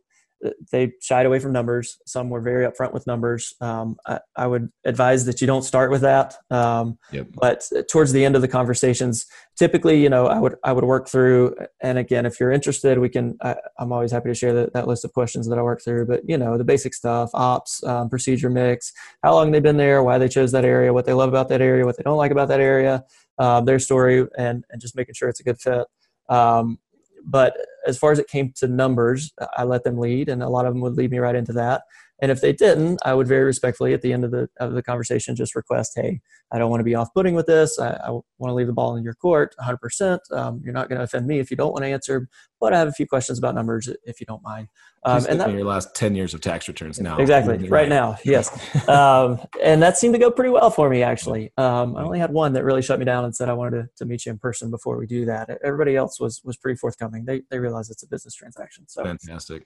they 0.71 0.93
shied 1.01 1.27
away 1.27 1.39
from 1.39 1.53
numbers. 1.53 1.99
Some 2.07 2.31
were 2.31 2.41
very 2.41 2.67
upfront 2.67 2.93
with 2.93 3.07
numbers. 3.07 3.55
Um, 3.61 3.97
I, 4.07 4.21
I, 4.37 4.47
would 4.47 4.71
advise 4.85 5.25
that 5.25 5.41
you 5.41 5.47
don't 5.47 5.63
start 5.63 5.91
with 5.91 6.03
that. 6.03 6.35
Um, 6.51 6.99
yep. 7.13 7.29
But 7.33 7.65
towards 7.91 8.13
the 8.13 8.25
end 8.25 8.37
of 8.37 8.43
the 8.43 8.49
conversations, 8.49 9.27
typically, 9.57 10.03
you 10.03 10.09
know, 10.09 10.27
I 10.27 10.39
would 10.39 10.57
I 10.65 10.73
would 10.73 10.85
work 10.85 11.09
through. 11.09 11.57
And 11.83 11.99
again, 11.99 12.27
if 12.27 12.39
you're 12.41 12.53
interested, 12.53 12.99
we 12.99 13.09
can. 13.09 13.37
I, 13.43 13.57
am 13.79 13.93
always 13.93 14.13
happy 14.13 14.29
to 14.29 14.35
share 14.35 14.53
that, 14.55 14.73
that 14.75 14.89
list 14.89 15.05
of 15.05 15.13
questions 15.13 15.49
that 15.49 15.59
I 15.59 15.63
work 15.63 15.83
through. 15.83 16.07
But 16.07 16.23
you 16.29 16.37
know, 16.37 16.59
the 16.59 16.65
basic 16.65 16.95
stuff: 16.95 17.31
ops, 17.35 17.83
um, 17.85 18.09
procedure 18.09 18.51
mix, 18.51 18.93
how 19.23 19.35
long 19.35 19.51
they've 19.51 19.63
been 19.63 19.77
there, 19.77 20.03
why 20.03 20.19
they 20.19 20.29
chose 20.29 20.53
that 20.53 20.65
area, 20.65 20.93
what 20.93 21.07
they 21.07 21.13
love 21.13 21.29
about 21.29 21.49
that 21.49 21.61
area, 21.61 21.85
what 21.85 21.97
they 21.97 22.03
don't 22.03 22.19
like 22.19 22.33
about 22.33 22.49
that 22.49 22.61
area, 22.61 23.05
uh, 23.39 23.61
their 23.61 23.79
story, 23.79 24.27
and 24.37 24.65
and 24.71 24.81
just 24.81 24.97
making 24.97 25.15
sure 25.15 25.29
it's 25.29 25.41
a 25.41 25.45
good 25.45 25.61
fit. 25.61 25.87
Um, 26.29 26.79
but 27.27 27.57
as 27.87 27.99
far 27.99 28.13
as 28.13 28.19
it 28.19 28.29
came 28.29 28.53
to 28.57 28.67
numbers, 28.69 29.33
I 29.57 29.65
let 29.65 29.85
them 29.85 29.99
lead, 29.99 30.29
and 30.29 30.43
a 30.43 30.49
lot 30.49 30.67
of 30.67 30.75
them 30.75 30.81
would 30.83 30.97
lead 30.97 31.11
me 31.11 31.19
right 31.19 31.35
into 31.35 31.53
that. 31.55 31.83
And 32.23 32.31
if 32.31 32.41
they 32.41 32.53
didn't, 32.53 33.01
I 33.05 33.15
would 33.15 33.27
very 33.27 33.45
respectfully 33.45 33.93
at 33.93 34.03
the 34.03 34.13
end 34.13 34.25
of 34.25 34.31
the 34.31 34.49
of 34.61 34.73
the 34.73 34.83
conversation 34.83 35.35
just 35.35 35.55
request, 35.57 35.93
"Hey, 35.97 36.21
I 36.53 36.59
don't 36.59 36.71
want 36.71 36.81
to 36.81 36.85
be 36.85 36.95
off-putting 36.95 37.35
with 37.35 37.47
this. 37.47 37.79
I, 37.79 37.91
I 37.91 38.11
want 38.11 38.25
to 38.51 38.55
leave 38.55 38.69
the 38.69 38.73
ball 38.73 38.97
in 38.97 39.03
your 39.03 39.15
court, 39.15 39.55
100%. 39.61 40.19
Um, 40.31 40.61
you're 40.65 40.73
not 40.73 40.89
going 40.89 40.99
to 40.99 41.05
offend 41.05 41.27
me 41.27 41.41
if 41.41 41.51
you 41.51 41.57
don't 41.57 41.73
want 41.73 41.85
to 41.85 41.89
answer, 41.89 42.29
but 42.61 42.73
I 42.73 42.79
have 42.79 42.89
a 42.89 42.93
few 42.93 43.07
questions 43.07 43.39
about 43.39 43.55
numbers 43.55 43.89
if 44.05 44.21
you 44.21 44.27
don't 44.27 44.43
mind." 44.43 44.69
Um, 45.07 45.27
and 45.29 45.41
that, 45.41 45.51
your 45.51 45.65
last 45.65 45.95
10 45.95 46.15
years 46.15 46.33
of 46.33 46.41
tax 46.41 46.67
returns 46.67 46.99
now. 46.99 47.19
Exactly, 47.19 47.59
right, 47.59 47.71
right 47.71 47.89
now, 47.89 48.17
yes. 48.25 48.49
um, 48.89 49.39
and 49.63 49.83
that 49.83 49.99
seemed 49.99 50.15
to 50.15 50.21
go 50.21 50.31
pretty 50.31 50.51
well 50.51 50.71
for 50.71 50.89
me, 50.89 51.03
actually. 51.03 51.53
Um, 51.59 51.97
I 51.97 52.03
only 52.03 52.19
had 52.19 52.33
one 52.33 52.55
that 52.55 52.65
really 52.65 52.81
shut 52.81 52.99
me 52.99 53.05
down 53.05 53.25
and 53.25 53.35
said 53.35 53.49
I 53.49 53.53
wanted 53.53 53.83
to, 53.83 53.89
to 53.97 54.05
meet 54.07 54.25
you 54.25 54.33
in 54.33 54.39
person 54.39 54.71
before 54.71 54.97
we 54.97 55.07
do 55.07 55.27
that. 55.27 55.51
Everybody 55.63 55.97
else 55.97 56.19
was 56.19 56.41
was 56.45 56.57
pretty 56.57 56.79
forthcoming. 56.79 57.25
They 57.27 57.43
they 57.51 57.59
realize 57.59 57.91
it's 57.91 58.03
a 58.03 58.09
business 58.09 58.35
transaction. 58.35 58.85
So 58.89 59.03
fantastic. 59.05 59.65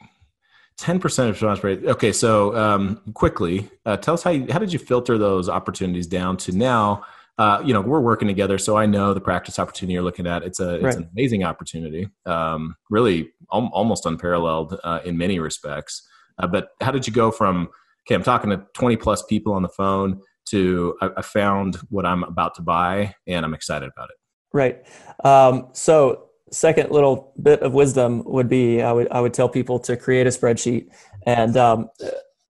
10% 0.78 1.24
of 1.24 1.30
response 1.30 1.64
rate. 1.64 1.84
Okay, 1.84 2.12
so 2.12 2.56
um, 2.56 3.00
quickly, 3.14 3.68
uh, 3.84 3.96
tell 3.96 4.14
us 4.14 4.22
how 4.22 4.30
you, 4.30 4.46
how 4.50 4.58
did 4.58 4.72
you 4.72 4.78
filter 4.78 5.18
those 5.18 5.48
opportunities 5.48 6.06
down 6.06 6.36
to 6.38 6.52
now? 6.52 7.04
Uh, 7.36 7.62
you 7.64 7.72
know, 7.72 7.80
we're 7.80 8.00
working 8.00 8.26
together, 8.26 8.58
so 8.58 8.76
I 8.76 8.86
know 8.86 9.14
the 9.14 9.20
practice 9.20 9.58
opportunity 9.58 9.94
you're 9.94 10.02
looking 10.02 10.26
at. 10.26 10.42
It's 10.42 10.58
a 10.58 10.74
it's 10.74 10.84
right. 10.84 10.96
an 10.96 11.08
amazing 11.12 11.44
opportunity, 11.44 12.08
um, 12.26 12.74
really 12.90 13.30
al- 13.52 13.70
almost 13.72 14.06
unparalleled 14.06 14.78
uh, 14.82 15.00
in 15.04 15.16
many 15.16 15.38
respects. 15.38 16.02
Uh, 16.38 16.48
but 16.48 16.70
how 16.80 16.90
did 16.90 17.06
you 17.06 17.12
go 17.12 17.30
from 17.30 17.68
okay, 18.06 18.14
I'm 18.14 18.22
talking 18.22 18.50
to 18.50 18.64
20 18.74 18.96
plus 18.96 19.22
people 19.24 19.52
on 19.52 19.62
the 19.62 19.68
phone 19.68 20.20
to 20.46 20.96
I, 21.00 21.10
I 21.18 21.22
found 21.22 21.76
what 21.90 22.06
I'm 22.06 22.24
about 22.24 22.54
to 22.56 22.62
buy 22.62 23.14
and 23.26 23.44
I'm 23.44 23.54
excited 23.54 23.90
about 23.94 24.10
it. 24.10 24.16
Right. 24.52 24.84
Um, 25.24 25.68
so 25.74 26.27
second 26.50 26.90
little 26.90 27.32
bit 27.40 27.60
of 27.62 27.74
wisdom 27.74 28.22
would 28.24 28.48
be 28.48 28.82
I 28.82 28.92
would 28.92 29.08
I 29.10 29.20
would 29.20 29.34
tell 29.34 29.48
people 29.48 29.78
to 29.80 29.96
create 29.96 30.26
a 30.26 30.30
spreadsheet 30.30 30.88
and 31.26 31.56
um, 31.56 31.88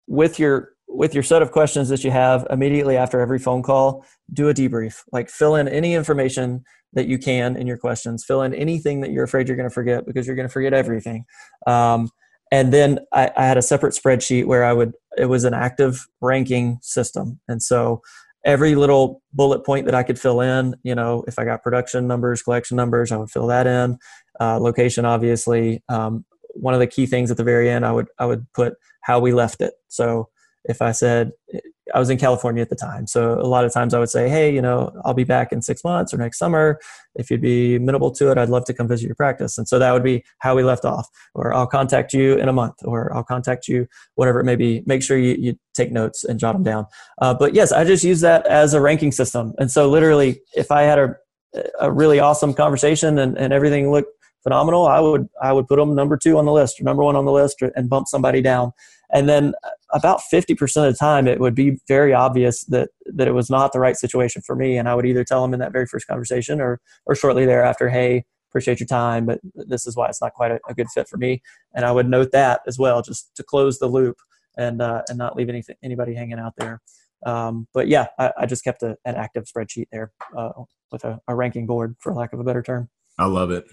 with 0.07 0.39
your 0.39 0.73
with 0.87 1.13
your 1.13 1.23
set 1.23 1.41
of 1.41 1.51
questions 1.51 1.89
that 1.89 2.03
you 2.03 2.11
have 2.11 2.47
immediately 2.49 2.97
after 2.97 3.19
every 3.19 3.39
phone 3.39 3.61
call, 3.61 4.05
do 4.33 4.49
a 4.49 4.53
debrief. 4.53 5.03
Like 5.11 5.29
fill 5.29 5.55
in 5.55 5.67
any 5.67 5.93
information 5.93 6.63
that 6.93 7.07
you 7.07 7.17
can 7.17 7.55
in 7.55 7.67
your 7.67 7.77
questions. 7.77 8.23
Fill 8.23 8.41
in 8.41 8.53
anything 8.53 9.01
that 9.01 9.11
you're 9.11 9.25
afraid 9.25 9.47
you're 9.47 9.57
going 9.57 9.69
to 9.69 9.73
forget 9.73 10.05
because 10.05 10.25
you're 10.25 10.35
going 10.35 10.47
to 10.47 10.51
forget 10.51 10.73
everything. 10.73 11.25
Um, 11.67 12.09
and 12.51 12.73
then 12.73 12.99
I, 13.11 13.29
I, 13.35 13.45
had 13.45 13.57
a 13.57 13.61
separate 13.61 13.93
spreadsheet 13.93 14.45
where 14.45 14.63
I 14.63 14.71
would 14.71 14.93
it 15.17 15.25
was 15.25 15.43
an 15.43 15.53
active 15.53 16.07
ranking 16.21 16.79
system, 16.81 17.39
and 17.47 17.61
so 17.61 18.01
every 18.47 18.75
little 18.75 19.21
bullet 19.33 19.65
point 19.65 19.85
that 19.85 19.93
I 19.93 20.01
could 20.01 20.17
fill 20.17 20.41
in. 20.41 20.73
You 20.81 20.95
know, 20.95 21.23
if 21.27 21.37
I 21.37 21.45
got 21.45 21.61
production 21.61 22.07
numbers, 22.07 22.41
collection 22.41 22.77
numbers, 22.77 23.11
I 23.11 23.17
would 23.17 23.29
fill 23.29 23.47
that 23.47 23.67
in. 23.67 23.99
Uh, 24.39 24.57
location, 24.59 25.05
obviously. 25.05 25.83
Um, 25.89 26.25
one 26.53 26.73
of 26.73 26.79
the 26.79 26.87
key 26.87 27.05
things 27.05 27.29
at 27.29 27.37
the 27.37 27.43
very 27.43 27.69
end, 27.69 27.85
I 27.85 27.91
would 27.91 28.07
I 28.17 28.25
would 28.25 28.47
put 28.53 28.73
how 29.01 29.19
we 29.19 29.33
left 29.33 29.61
it. 29.61 29.73
So 29.89 30.29
if 30.67 30.81
I 30.81 30.91
said 30.91 31.31
I 31.93 31.99
was 31.99 32.09
in 32.09 32.17
California 32.17 32.61
at 32.61 32.69
the 32.69 32.75
time. 32.75 33.07
So 33.07 33.33
a 33.39 33.47
lot 33.47 33.65
of 33.65 33.73
times 33.73 33.93
I 33.93 33.99
would 33.99 34.09
say, 34.09 34.29
hey, 34.29 34.53
you 34.53 34.61
know, 34.61 34.91
I'll 35.05 35.13
be 35.13 35.23
back 35.23 35.51
in 35.51 35.61
six 35.61 35.83
months 35.83 36.13
or 36.13 36.17
next 36.17 36.37
summer. 36.37 36.79
If 37.15 37.31
you'd 37.31 37.41
be 37.41 37.75
amenable 37.75 38.11
to 38.11 38.31
it, 38.31 38.37
I'd 38.37 38.49
love 38.49 38.65
to 38.65 38.73
come 38.73 38.87
visit 38.87 39.05
your 39.05 39.15
practice. 39.15 39.57
And 39.57 39.67
so 39.67 39.79
that 39.79 39.91
would 39.93 40.03
be 40.03 40.23
how 40.39 40.55
we 40.55 40.63
left 40.63 40.85
off. 40.85 41.07
Or 41.33 41.53
I'll 41.53 41.67
contact 41.67 42.13
you 42.13 42.35
in 42.35 42.49
a 42.49 42.53
month, 42.53 42.75
or 42.83 43.13
I'll 43.15 43.23
contact 43.23 43.67
you, 43.67 43.87
whatever 44.15 44.39
it 44.39 44.43
may 44.43 44.55
be. 44.55 44.83
Make 44.85 45.01
sure 45.01 45.17
you, 45.17 45.35
you 45.39 45.57
take 45.73 45.91
notes 45.91 46.23
and 46.23 46.39
jot 46.39 46.53
them 46.53 46.63
down. 46.63 46.85
Uh, 47.21 47.33
but 47.33 47.53
yes, 47.53 47.71
I 47.71 47.83
just 47.83 48.03
use 48.03 48.21
that 48.21 48.45
as 48.47 48.73
a 48.73 48.81
ranking 48.81 49.11
system. 49.11 49.53
And 49.57 49.71
so 49.71 49.89
literally, 49.89 50.41
if 50.55 50.71
I 50.71 50.83
had 50.83 50.99
a, 50.99 51.15
a 51.79 51.91
really 51.91 52.19
awesome 52.19 52.53
conversation 52.53 53.17
and, 53.17 53.37
and 53.37 53.53
everything 53.53 53.91
looked 53.91 54.11
phenomenal, 54.43 54.87
I 54.87 54.99
would 54.99 55.27
I 55.41 55.53
would 55.53 55.67
put 55.67 55.77
them 55.77 55.95
number 55.95 56.17
two 56.17 56.37
on 56.37 56.45
the 56.45 56.51
list 56.51 56.79
or 56.79 56.83
number 56.83 57.03
one 57.03 57.15
on 57.15 57.25
the 57.25 57.31
list 57.31 57.61
or, 57.61 57.71
and 57.75 57.89
bump 57.89 58.07
somebody 58.07 58.41
down. 58.41 58.73
And 59.13 59.27
then 59.27 59.53
about 59.93 60.21
50% 60.31 60.87
of 60.87 60.93
the 60.93 60.97
time, 60.97 61.27
it 61.27 61.39
would 61.39 61.55
be 61.55 61.77
very 61.87 62.13
obvious 62.13 62.63
that, 62.65 62.89
that 63.05 63.27
it 63.27 63.33
was 63.33 63.49
not 63.49 63.71
the 63.71 63.79
right 63.79 63.95
situation 63.95 64.41
for 64.45 64.55
me. 64.55 64.77
And 64.77 64.89
I 64.89 64.95
would 64.95 65.05
either 65.05 65.23
tell 65.23 65.41
them 65.41 65.53
in 65.53 65.59
that 65.59 65.71
very 65.71 65.85
first 65.85 66.07
conversation 66.07 66.59
or, 66.59 66.79
or 67.05 67.15
shortly 67.15 67.45
thereafter, 67.45 67.89
hey, 67.89 68.25
appreciate 68.49 68.79
your 68.79 68.87
time, 68.87 69.25
but 69.25 69.39
this 69.55 69.85
is 69.85 69.95
why 69.95 70.07
it's 70.07 70.21
not 70.21 70.33
quite 70.33 70.51
a, 70.51 70.59
a 70.67 70.73
good 70.73 70.87
fit 70.93 71.07
for 71.07 71.17
me. 71.17 71.41
And 71.75 71.85
I 71.85 71.91
would 71.91 72.09
note 72.09 72.31
that 72.31 72.61
as 72.67 72.77
well, 72.77 73.01
just 73.01 73.35
to 73.35 73.43
close 73.43 73.79
the 73.79 73.87
loop 73.87 74.17
and, 74.57 74.81
uh, 74.81 75.03
and 75.09 75.17
not 75.17 75.35
leave 75.35 75.49
anything, 75.49 75.75
anybody 75.83 76.15
hanging 76.15 76.39
out 76.39 76.53
there. 76.57 76.81
Um, 77.25 77.67
but 77.73 77.87
yeah, 77.87 78.07
I, 78.19 78.31
I, 78.39 78.45
just 78.45 78.63
kept 78.63 78.83
a, 78.83 78.95
an 79.05 79.15
active 79.15 79.45
spreadsheet 79.45 79.87
there 79.91 80.11
uh, 80.37 80.51
with 80.91 81.03
a, 81.03 81.19
a 81.27 81.35
ranking 81.35 81.65
board, 81.65 81.95
for 81.99 82.13
lack 82.13 82.31
of 82.31 82.39
a 82.39 82.43
better 82.43 82.61
term. 82.61 82.89
I 83.17 83.25
love 83.25 83.49
it. 83.49 83.65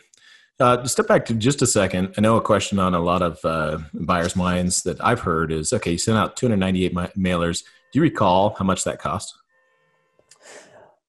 Uh, 0.60 0.84
step 0.86 1.08
back 1.08 1.24
to 1.26 1.34
just 1.34 1.62
a 1.62 1.66
second. 1.66 2.14
I 2.16 2.20
know 2.20 2.36
a 2.36 2.40
question 2.40 2.78
on 2.78 2.94
a 2.94 3.00
lot 3.00 3.22
of 3.22 3.44
uh, 3.44 3.78
buyers' 3.92 4.36
minds 4.36 4.82
that 4.82 5.04
I've 5.04 5.20
heard 5.20 5.50
is 5.50 5.72
okay, 5.72 5.92
you 5.92 5.98
sent 5.98 6.16
out 6.16 6.36
298 6.36 6.94
mailers. 7.16 7.64
Do 7.92 7.98
you 7.98 8.02
recall 8.02 8.54
how 8.56 8.64
much 8.64 8.84
that 8.84 9.00
cost? 9.00 9.34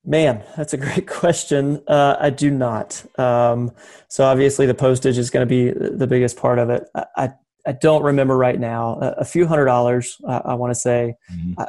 Man, 0.04 0.44
that's 0.58 0.74
a 0.74 0.78
great 0.86 1.08
question. 1.08 1.84
Uh, 1.88 2.16
I 2.20 2.32
do 2.32 2.50
not. 2.50 3.06
Um, 3.20 3.72
so 4.08 4.24
obviously, 4.26 4.66
the 4.66 4.74
postage 4.74 5.18
is 5.18 5.30
going 5.30 5.48
to 5.48 5.50
be 5.50 5.70
the 5.70 6.08
biggest 6.08 6.38
part 6.38 6.58
of 6.58 6.72
it. 6.72 6.88
I, 6.96 7.06
I, 7.16 7.34
I 7.68 7.72
don't 7.74 8.04
remember 8.04 8.36
right 8.38 8.60
now. 8.60 8.98
A, 9.00 9.12
a 9.20 9.26
few 9.26 9.46
hundred 9.46 9.66
dollars, 9.66 10.18
I, 10.28 10.38
I 10.38 10.54
want 10.56 10.72
to 10.72 10.80
say. 10.80 11.16
Mm-hmm 11.32 11.62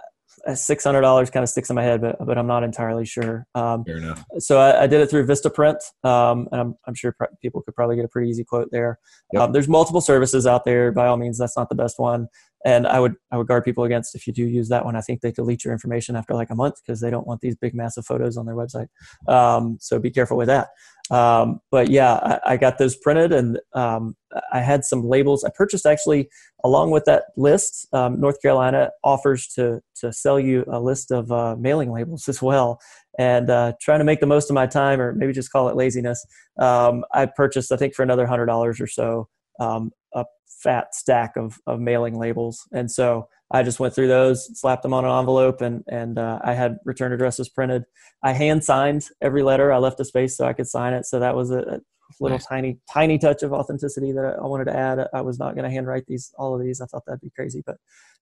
six 0.55 0.85
hundred 0.85 1.01
dollars 1.01 1.31
kind 1.31 1.43
of 1.43 1.49
sticks 1.49 1.71
in 1.71 1.77
my 1.77 1.83
head, 1.83 2.01
but 2.01 2.25
but 2.25 2.39
I'm 2.39 2.47
not 2.47 2.63
entirely 2.63 3.05
sure. 3.05 3.47
Um, 3.55 3.85
Fair 3.85 3.99
enough. 3.99 4.25
So 4.39 4.59
I, 4.59 4.85
I, 4.85 4.87
did 4.87 5.01
it 5.01 5.11
through 5.11 5.27
Vistaprint, 5.27 5.79
um, 6.05 6.49
and 6.53 6.61
I'm 6.61 6.75
I'm 6.87 6.95
sure 6.95 7.13
pr- 7.13 7.25
people 7.43 7.63
could 7.63 7.75
probably 7.75 7.97
get 7.97 8.05
a 8.05 8.09
pretty 8.09 8.31
easy 8.31 8.45
quote 8.45 8.69
there. 8.71 8.99
Yep. 9.33 9.43
Um, 9.43 9.53
there's 9.53 9.69
multiple 9.69 10.01
services 10.01 10.47
out 10.47 10.65
there. 10.65 10.93
By 10.93 11.07
all 11.07 11.17
means, 11.17 11.39
that's 11.39 11.57
not 11.57 11.69
the 11.69 11.75
best 11.75 11.99
one, 11.99 12.29
and 12.65 12.87
I 12.87 13.01
would 13.01 13.15
I 13.31 13.37
would 13.37 13.47
guard 13.47 13.65
people 13.65 13.85
against 13.85 14.15
if 14.15 14.27
you 14.27 14.33
do 14.33 14.45
use 14.45 14.69
that 14.71 14.85
one. 14.85 14.97
I 14.97 15.01
think 15.01 15.21
they 15.21 15.31
delete 15.31 15.65
your 15.65 15.73
information 15.73 16.17
after 16.17 16.35
like 16.35 16.51
a 16.51 16.55
month 16.55 16.77
because 16.85 17.01
they 17.01 17.11
don't 17.11 17.27
want 17.27 17.41
these 17.41 17.57
big 17.57 17.75
massive 17.75 18.07
photos 18.07 18.37
on 18.37 18.47
their 18.47 18.57
website. 18.57 18.89
Um, 19.29 19.79
so 19.81 19.99
be 19.99 20.11
careful 20.11 20.37
with 20.37 20.49
that. 20.49 20.69
Um, 21.11 21.61
but 21.71 21.89
yeah, 21.89 22.15
I, 22.15 22.55
I, 22.55 22.57
got 22.57 22.79
those 22.79 22.97
printed 22.97 23.33
and 23.33 23.61
um, 23.75 24.17
I 24.53 24.61
had 24.61 24.85
some 24.85 25.05
labels. 25.05 25.45
I 25.45 25.51
purchased 25.57 25.87
actually 25.87 26.29
along 26.65 26.91
with 26.91 27.05
that 27.05 27.27
list. 27.37 27.87
Um, 27.93 28.21
North 28.21 28.43
Carolina 28.43 28.91
offers 29.05 29.47
to 29.55 29.81
to 30.01 30.13
sell 30.13 30.41
you 30.41 30.65
a 30.67 30.81
list 30.81 31.13
of 31.13 31.31
uh, 31.31 31.55
mailing 31.57 31.93
labels 31.93 32.29
as 32.29 32.43
well. 32.43 32.81
And 33.21 33.51
uh, 33.51 33.75
trying 33.81 34.01
to 34.01 34.05
make 34.05 34.19
the 34.19 34.27
most 34.27 34.51
of 34.51 34.55
my 34.55 34.67
time, 34.67 35.01
or 35.01 35.15
maybe 35.15 35.33
just 35.33 35.53
call 35.53 35.69
it 35.69 35.77
laziness, 35.77 36.27
um, 36.59 37.05
I 37.15 37.27
purchased 37.27 37.71
I 37.71 37.77
think 37.77 37.95
for 37.95 38.03
another 38.03 38.27
hundred 38.27 38.47
dollars 38.47 38.81
or 38.81 38.89
so 38.89 39.29
um, 39.61 39.93
a 40.17 40.25
fat 40.63 40.95
stack 40.95 41.37
of, 41.37 41.59
of 41.67 41.79
mailing 41.81 42.19
labels. 42.19 42.67
And 42.73 42.91
so 42.91 43.29
I 43.53 43.63
just 43.63 43.79
went 43.79 43.95
through 43.95 44.09
those, 44.09 44.59
slapped 44.59 44.83
them 44.83 44.95
on 44.95 45.05
an 45.05 45.17
envelope, 45.17 45.61
and 45.61 45.85
and 45.89 46.19
uh, 46.19 46.41
I 46.43 46.55
had 46.55 46.79
return 46.85 47.13
addresses 47.13 47.49
printed. 47.49 47.85
I 48.23 48.33
hand 48.33 48.65
signed 48.65 49.07
every 49.23 49.43
letter. 49.45 49.73
I 49.73 49.79
left 49.79 50.01
a 50.01 50.05
space 50.05 50.37
so 50.37 50.47
I 50.47 50.53
could 50.53 50.67
sign 50.67 50.95
it. 50.95 51.07
So 51.07 51.21
that 51.21 51.37
was 51.37 51.53
a, 51.53 51.59
a 51.59 51.81
little 52.19 52.39
nice. 52.39 52.47
tiny 52.47 52.79
tiny 52.93 53.19
touch 53.19 53.45
of 53.45 53.53
authenticity 53.53 54.11
that 54.13 54.39
I 54.43 54.47
wanted 54.47 54.65
to 54.65 54.77
add. 54.77 55.07
I 55.15 55.21
was 55.21 55.39
not 55.39 55.55
going 55.55 55.65
to 55.65 55.71
handwrite 55.71 56.07
these 56.07 56.33
all 56.39 56.57
of 56.57 56.61
these. 56.61 56.81
I 56.81 56.87
thought 56.87 57.05
that'd 57.07 57.21
be 57.21 57.31
crazy, 57.31 57.63
but 57.65 57.77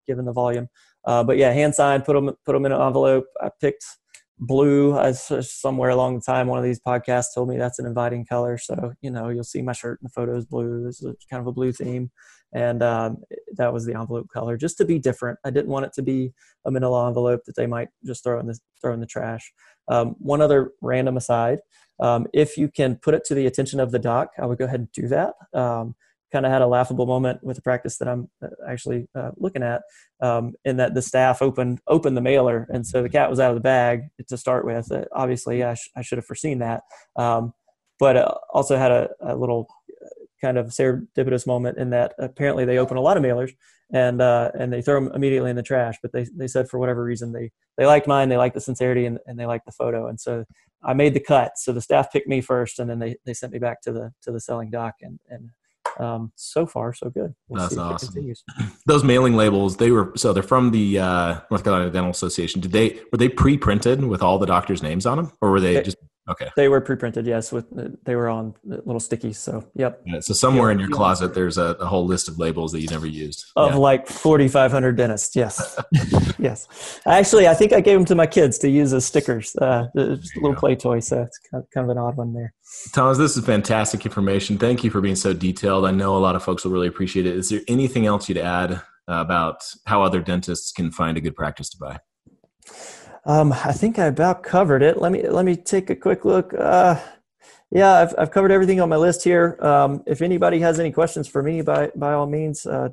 given 0.07 0.26
the 0.26 0.33
volume, 0.33 0.68
uh, 1.07 1.24
but 1.24 1.38
yeah, 1.38 1.52
hand 1.52 1.74
signed, 1.74 2.04
put 2.04 2.12
them 2.14 2.30
put 2.44 2.52
them 2.52 2.66
in 2.66 2.72
an 2.72 2.83
envelope. 2.83 3.24
I 3.40 3.48
picked 3.61 3.85
blue. 4.38 4.97
I, 4.97 5.12
somewhere 5.12 5.90
along 5.90 6.16
the 6.16 6.20
time, 6.20 6.47
one 6.47 6.59
of 6.59 6.64
these 6.64 6.81
podcasts 6.81 7.35
told 7.35 7.49
me 7.49 7.57
that's 7.57 7.79
an 7.79 7.87
inviting 7.87 8.25
color. 8.27 8.59
So 8.59 8.92
you 9.01 9.11
know, 9.11 9.29
you'll 9.29 9.44
see 9.44 9.62
my 9.62 9.73
shirt 9.73 10.01
in 10.01 10.05
the 10.05 10.11
photos 10.11 10.44
blue. 10.44 10.85
This 10.85 11.03
is 11.03 11.14
kind 11.31 11.40
of 11.40 11.47
a 11.47 11.53
blue 11.53 11.73
theme 11.73 12.11
and 12.55 12.83
um, 12.83 13.18
that 13.57 13.73
was 13.73 13.85
the 13.85 13.94
envelope 13.99 14.29
color 14.33 14.57
just 14.57 14.79
to 14.79 14.85
be 14.85 14.99
different 14.99 15.38
i 15.44 15.51
didn't 15.51 15.70
want 15.70 15.85
it 15.85 15.92
to 15.92 16.03
be 16.03 16.33
a 16.64 16.70
manila 16.70 17.07
envelope 17.09 17.42
that 17.44 17.57
they 17.57 17.66
might 17.66 17.88
just 18.07 18.25
throw 18.25 18.40
in 18.40 18.47
the 18.47 18.59
throw 18.81 18.94
in 18.94 19.01
the 19.01 19.07
trash 19.07 19.53
um, 19.88 20.14
one 20.18 20.40
other 20.40 20.70
random 20.81 21.16
aside 21.16 21.59
um, 22.01 22.27
if 22.33 22.57
you 22.57 22.68
can 22.68 22.97
put 22.97 23.14
it 23.14 23.25
to 23.25 23.35
the 23.35 23.47
attention 23.47 23.81
of 23.81 23.90
the 23.90 23.99
doc 23.99 24.31
i 24.38 24.47
would 24.47 24.59
go 24.59 24.64
ahead 24.64 24.81
and 24.81 24.92
do 24.92 25.09
that 25.09 25.35
um, 25.53 25.94
kind 26.35 26.44
of 26.44 26.53
had 26.53 26.62
a 26.62 26.66
laughable 26.66 27.07
moment 27.07 27.42
with 27.42 27.57
the 27.57 27.62
practice 27.62 27.97
that 27.99 28.09
i'm 28.09 28.29
uh, 28.42 28.49
actually 28.68 29.07
uh, 29.14 29.31
looking 29.37 29.62
at 29.62 29.83
um, 30.20 30.53
in 30.64 30.77
that 30.77 30.94
the 30.94 31.03
staff 31.03 31.40
opened 31.40 31.81
opened 31.87 32.16
the 32.16 32.20
mailer 32.20 32.66
and 32.70 32.87
so 32.87 33.03
the 33.03 33.09
cat 33.09 33.31
was 33.31 33.38
out 33.38 33.51
of 33.51 33.57
the 33.57 33.61
bag 33.61 34.03
to 34.29 34.37
start 34.37 34.64
with 34.64 34.90
uh, 34.90 35.05
obviously 35.14 35.62
I, 35.62 35.75
sh- 35.75 35.90
I 35.97 36.03
should 36.03 36.18
have 36.18 36.27
foreseen 36.27 36.59
that 36.59 36.83
um, 37.16 37.55
but 38.01 38.16
uh, 38.16 38.35
also 38.53 38.77
had 38.77 38.90
a, 38.90 39.09
a 39.20 39.37
little 39.37 39.68
kind 40.40 40.59
of 40.59 40.66
serendipitous 40.66 41.47
moment 41.47 41.79
in 41.79 41.90
that 41.90 42.14
apparently 42.18 42.64
they 42.64 42.79
open 42.79 42.97
a 42.97 43.01
lot 43.01 43.16
of 43.16 43.23
mailers 43.23 43.53
and 43.92 44.20
uh, 44.20 44.51
and 44.59 44.73
they 44.73 44.83
throw 44.83 45.03
them 45.03 45.12
immediately 45.14 45.51
in 45.51 45.57
the 45.57 45.62
trash. 45.62 45.97
But 46.03 46.12
they, 46.12 46.27
they 46.35 46.49
said 46.49 46.68
for 46.68 46.79
whatever 46.79 47.05
reason 47.05 47.33
they 47.33 47.51
they 47.77 47.87
liked 47.87 48.07
mine, 48.07 48.29
they 48.29 48.37
liked 48.37 48.55
the 48.55 48.61
sincerity, 48.61 49.07
and, 49.07 49.18
and 49.27 49.38
they 49.38 49.47
liked 49.47 49.66
the 49.66 49.73
photo. 49.73 50.09
And 50.09 50.20
so 50.20 50.44
I 50.83 50.94
made 50.94 51.14
the 51.14 51.20
cut. 51.20 51.53
So 51.57 51.73
the 51.73 51.81
staff 51.81 52.12
picked 52.12 52.29
me 52.29 52.40
first, 52.40 52.79
and 52.79 52.88
then 52.88 52.99
they, 52.99 53.16
they 53.25 53.35
sent 53.35 53.53
me 53.53 53.59
back 53.59 53.81
to 53.83 53.92
the 53.92 54.12
to 54.23 54.33
the 54.33 54.40
selling 54.40 54.70
doc 54.70 54.94
And 55.03 55.18
and 55.29 55.51
um, 55.98 56.33
so 56.37 56.66
far 56.66 56.92
so 56.92 57.11
good. 57.11 57.35
We'll 57.48 57.62
That's 57.62 57.76
awesome. 57.76 58.35
Those 58.87 59.04
mailing 59.04 59.37
labels 59.37 59.76
they 59.76 59.90
were 59.90 60.12
so 60.16 60.33
they're 60.33 60.42
from 60.42 60.70
the 60.70 60.98
uh, 60.98 61.40
North 61.50 61.64
Carolina 61.64 61.90
Dental 61.90 62.11
Association. 62.11 62.61
Did 62.61 62.72
they 62.72 63.00
were 63.12 63.18
they 63.18 63.28
pre 63.28 63.57
printed 63.57 64.04
with 64.04 64.22
all 64.22 64.38
the 64.38 64.46
doctors' 64.46 64.83
names 64.83 65.07
on 65.07 65.16
them, 65.16 65.33
or 65.40 65.50
were 65.50 65.61
they, 65.61 65.74
they 65.74 65.83
just 65.83 65.96
Okay. 66.28 66.48
They 66.56 66.68
were 66.68 66.80
pre-printed, 66.80 67.26
yes. 67.26 67.52
With 67.52 67.66
they 68.04 68.16
were 68.16 68.28
on 68.28 68.54
little 68.64 69.00
stickies. 69.00 69.37
So, 69.37 69.64
yep. 69.74 70.00
Yeah, 70.06 70.20
so 70.20 70.32
somewhere 70.32 70.70
in 70.70 70.78
your 70.78 70.88
closet, 70.88 71.34
there's 71.34 71.58
a, 71.58 71.76
a, 71.80 71.87
whole 71.87 72.06
list 72.06 72.28
of 72.28 72.38
labels 72.38 72.72
that 72.72 72.80
you 72.80 72.88
never 72.88 73.06
used. 73.06 73.44
Of 73.56 73.72
yeah. 73.72 73.76
like 73.76 74.06
4,500 74.06 74.96
dentists. 74.96 75.37
Yes, 75.37 75.78
yes. 76.38 77.00
Actually, 77.06 77.46
I 77.46 77.54
think 77.54 77.74
I 77.74 77.80
gave 77.80 77.98
them 77.98 78.06
to 78.06 78.14
my 78.14 78.26
kids 78.26 78.56
to 78.58 78.70
use 78.70 78.94
as 78.94 79.04
stickers. 79.04 79.54
Uh, 79.56 79.88
just 79.94 80.37
a 80.37 80.40
little 80.40 80.54
go. 80.54 80.60
play 80.60 80.74
toy. 80.74 81.00
So 81.00 81.22
it's 81.22 81.38
kind 81.50 81.62
of, 81.62 81.70
kind 81.70 81.84
of 81.84 81.90
an 81.90 81.98
odd 81.98 82.16
one 82.16 82.32
there. 82.32 82.54
Thomas, 82.92 83.18
this 83.18 83.37
is 83.37 83.44
fantastic 83.44 84.06
information. 84.06 84.56
Thank 84.56 84.82
you 84.82 84.90
for 84.90 85.02
being 85.02 85.16
so 85.16 85.34
detailed. 85.34 85.84
I 85.84 85.90
know 85.90 86.16
a 86.16 86.18
lot 86.18 86.37
of 86.37 86.42
folks 86.42 86.64
will 86.64 86.72
really 86.72 86.88
appreciate 86.88 87.26
it. 87.26 87.37
Is 87.37 87.50
there 87.50 87.60
anything 87.68 88.06
else 88.06 88.28
you'd 88.30 88.38
add 88.38 88.80
about 89.06 89.62
how 89.84 90.02
other 90.02 90.20
dentists 90.20 90.72
can 90.72 90.90
find 90.90 91.18
a 91.18 91.20
good 91.20 91.37
practice 91.37 91.68
to 91.70 91.78
buy? 91.78 91.98
Um, 93.26 93.52
I 93.52 93.72
think 93.72 93.98
I 93.98 94.06
about 94.06 94.42
covered 94.42 94.82
it. 94.82 94.98
Let 95.00 95.12
me 95.12 95.26
let 95.28 95.44
me 95.44 95.56
take 95.56 95.90
a 95.90 95.96
quick 95.96 96.24
look. 96.24 96.52
Uh, 96.54 97.00
yeah, 97.74 97.94
I've, 97.94 98.14
I've 98.16 98.30
covered 98.30 98.52
everything 98.52 98.80
on 98.80 98.88
my 98.88 98.96
list 98.96 99.24
here. 99.24 99.58
Um, 99.60 100.04
if 100.06 100.22
anybody 100.22 100.60
has 100.60 100.78
any 100.78 100.92
questions 100.92 101.26
for 101.26 101.42
me, 101.42 101.60
by 101.60 101.90
by 101.96 102.12
all 102.12 102.26
means, 102.26 102.66
uh, 102.66 102.90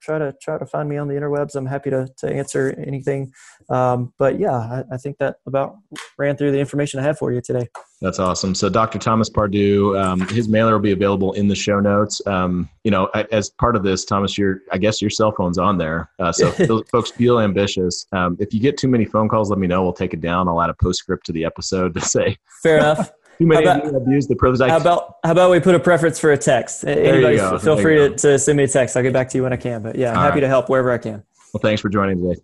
try 0.00 0.20
to 0.20 0.32
try 0.40 0.56
to 0.56 0.64
find 0.66 0.88
me 0.88 0.96
on 0.96 1.08
the 1.08 1.14
interwebs. 1.14 1.56
I'm 1.56 1.66
happy 1.66 1.90
to 1.90 2.08
to 2.18 2.32
answer 2.32 2.72
anything. 2.86 3.32
Um, 3.68 4.12
but 4.16 4.38
yeah, 4.38 4.56
I, 4.56 4.84
I, 4.92 4.96
think 4.98 5.18
that 5.18 5.36
about 5.46 5.78
ran 6.16 6.36
through 6.36 6.52
the 6.52 6.60
information 6.60 7.00
I 7.00 7.02
had 7.02 7.18
for 7.18 7.32
you 7.32 7.40
today. 7.40 7.66
That's 8.02 8.18
awesome. 8.18 8.54
So 8.54 8.68
Dr. 8.68 8.98
Thomas 8.98 9.30
Pardue, 9.30 9.98
um, 9.98 10.20
his 10.28 10.48
mailer 10.48 10.74
will 10.74 10.80
be 10.80 10.92
available 10.92 11.32
in 11.32 11.48
the 11.48 11.56
show 11.56 11.80
notes. 11.80 12.20
Um, 12.26 12.68
you 12.84 12.90
know, 12.90 13.06
as 13.32 13.50
part 13.50 13.74
of 13.74 13.82
this, 13.82 14.04
Thomas, 14.04 14.38
your 14.38 14.60
I 14.70 14.78
guess 14.78 15.02
your 15.02 15.10
cell 15.10 15.32
phone's 15.36 15.58
on 15.58 15.76
there. 15.78 16.08
Uh, 16.20 16.30
so 16.30 16.52
folks 16.92 17.10
feel 17.10 17.40
ambitious. 17.40 18.06
Um, 18.12 18.36
if 18.38 18.54
you 18.54 18.60
get 18.60 18.76
too 18.76 18.88
many 18.88 19.06
phone 19.06 19.28
calls, 19.28 19.50
let 19.50 19.58
me 19.58 19.66
know. 19.66 19.82
We'll 19.82 19.92
take 19.92 20.14
it 20.14 20.20
down. 20.20 20.46
I'll 20.46 20.62
add 20.62 20.70
a 20.70 20.74
postscript 20.74 21.26
to 21.26 21.32
the 21.32 21.44
episode 21.44 21.94
to 21.94 22.00
say. 22.00 22.36
Fair 22.62 22.78
enough. 22.78 23.10
Too 23.38 23.46
many 23.46 23.66
how 23.66 23.80
about, 23.80 23.94
abuse 23.94 24.26
the 24.26 24.36
privilege. 24.36 24.68
How 24.68 24.76
about 24.76 25.16
how 25.24 25.32
about 25.32 25.50
we 25.50 25.60
put 25.60 25.74
a 25.74 25.80
preference 25.80 26.18
for 26.18 26.32
a 26.32 26.38
text? 26.38 26.84
Anybody, 26.86 27.38
feel 27.38 27.58
there 27.58 27.76
free 27.76 27.96
to, 27.96 28.10
to, 28.16 28.38
send 28.38 28.56
me 28.56 28.64
a 28.64 28.68
text. 28.68 28.96
I'll 28.96 29.02
get 29.02 29.12
back 29.12 29.28
to 29.30 29.38
you 29.38 29.42
when 29.42 29.52
I 29.52 29.56
can. 29.56 29.82
But 29.82 29.96
yeah, 29.96 30.10
I'm 30.10 30.16
All 30.16 30.22
happy 30.22 30.34
right. 30.34 30.40
to 30.40 30.48
help 30.48 30.68
wherever 30.68 30.92
I 30.92 30.98
can. 30.98 31.24
Well, 31.52 31.60
thanks 31.60 31.80
for 31.80 31.88
joining 31.88 32.22
today. 32.22 32.40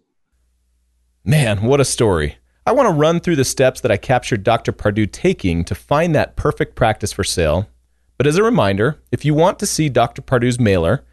Man, 1.25 1.63
what 1.63 1.81
a 1.81 1.85
story. 1.85 2.37
I 2.67 2.73
want 2.73 2.89
to 2.89 2.95
run 2.95 3.21
through 3.21 3.37
the 3.37 3.45
steps 3.45 3.81
that 3.81 3.91
I 3.91 3.97
captured 3.97 4.45
Dr. 4.45 4.73
Pardue 4.73 5.07
taking 5.07 5.65
to 5.65 5.75
find 5.75 6.15
that 6.15 6.37
perfect 6.37 6.77
practice 6.77 7.13
for 7.13 7.25
sale. 7.25 7.69
But 8.17 8.27
as 8.27 8.37
a 8.37 8.43
reminder, 8.43 9.01
if 9.11 9.25
you 9.25 9.35
want 9.35 9.59
to 9.61 9.67
see 9.67 9.89
Dr. 9.89 10.23
Pardue's 10.23 10.61
mailer, 10.61 11.05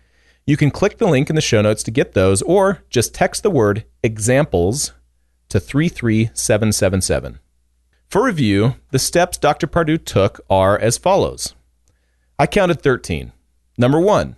you 0.45 0.57
can 0.57 0.71
click 0.71 0.97
the 0.97 1.07
link 1.07 1.29
in 1.29 1.35
the 1.35 1.41
show 1.41 1.61
notes 1.61 1.83
to 1.83 1.91
get 1.91 2.13
those, 2.13 2.41
or 2.41 2.83
just 2.89 3.13
text 3.13 3.43
the 3.43 3.49
word 3.49 3.85
examples 4.03 4.93
to 5.49 5.59
33777. 5.59 7.39
For 8.07 8.23
review, 8.23 8.75
the 8.91 8.99
steps 8.99 9.37
Dr. 9.37 9.67
Pardue 9.67 9.97
took 9.97 10.39
are 10.49 10.79
as 10.79 10.97
follows. 10.97 11.55
I 12.39 12.47
counted 12.47 12.81
13. 12.81 13.33
Number 13.77 13.99
one, 13.99 14.37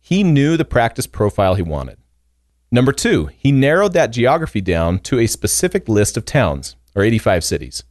he 0.00 0.22
knew 0.22 0.56
the 0.56 0.64
practice 0.64 1.08
profile 1.08 1.56
he 1.56 1.62
wanted. 1.62 1.98
Number 2.70 2.92
two, 2.92 3.26
he 3.36 3.50
narrowed 3.50 3.94
that 3.94 4.12
geography 4.12 4.60
down 4.60 5.00
to 5.00 5.18
a 5.18 5.26
specific 5.26 5.88
list 5.88 6.16
of 6.16 6.24
towns, 6.24 6.76
or 6.94 7.02
85 7.02 7.42
cities. 7.42 7.82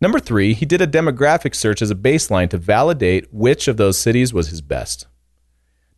Number 0.00 0.18
three, 0.18 0.54
he 0.54 0.64
did 0.64 0.80
a 0.80 0.86
demographic 0.86 1.54
search 1.54 1.82
as 1.82 1.90
a 1.90 1.94
baseline 1.94 2.48
to 2.48 2.56
validate 2.56 3.32
which 3.32 3.68
of 3.68 3.76
those 3.76 3.98
cities 3.98 4.32
was 4.32 4.48
his 4.48 4.62
best. 4.62 5.06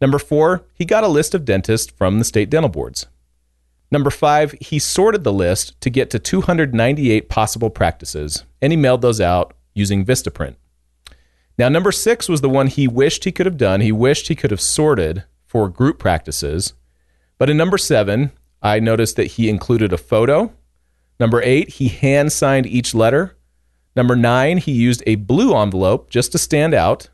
Number 0.01 0.19
four, 0.19 0.65
he 0.75 0.85
got 0.85 1.05
a 1.05 1.09
list 1.09 1.37
of 1.37 1.45
dentists 1.45 1.93
from 1.93 2.19
the 2.19 2.25
state 2.25 2.51
dental 2.51 2.69
boards. 2.69 3.07
Number 3.91 4.11
five, 4.11 4.53
he 4.61 4.79
sorted 4.79 5.25
the 5.25 5.33
list 5.33 5.81
to 5.81 5.91
get 5.91 6.11
to 6.11 6.19
298 6.19 7.29
possible 7.29 7.71
practices, 7.71 8.45
and 8.61 8.73
he 8.73 8.77
mailed 8.77 9.03
those 9.03 9.21
out 9.21 9.55
using 9.75 10.05
Vistaprint. 10.05 10.57
Now, 11.59 11.69
number 11.69 11.93
six 11.93 12.29
was 12.29 12.41
the 12.41 12.49
one 12.49 12.67
he 12.67 12.89
wished 12.89 13.25
he 13.25 13.33
could 13.33 13.47
have 13.47 13.57
done. 13.57 13.81
He 13.81 13.93
wished 13.93 14.29
he 14.29 14.35
could 14.35 14.51
have 14.51 14.61
sorted 14.61 15.25
for 15.47 15.69
group 15.69 15.99
practices. 15.99 16.75
But 17.39 17.49
in 17.49 17.57
number 17.57 17.79
seven, 17.79 18.33
I 18.63 18.81
noticed 18.81 19.17
that 19.17 19.33
he 19.33 19.49
included 19.49 19.93
a 19.93 19.99
photo. 19.99 20.53
Number 21.19 21.41
eight, 21.43 21.71
he 21.71 21.89
hand 21.89 22.33
signed 22.33 22.67
each 22.67 22.95
letter. 22.95 23.37
Number 23.95 24.17
nine, 24.17 24.59
he 24.59 24.73
used 24.73 25.03
a 25.07 25.15
blue 25.15 25.57
envelope 25.57 26.11
just 26.11 26.33
to 26.33 26.39
stand 26.39 26.75
out. 26.75 27.09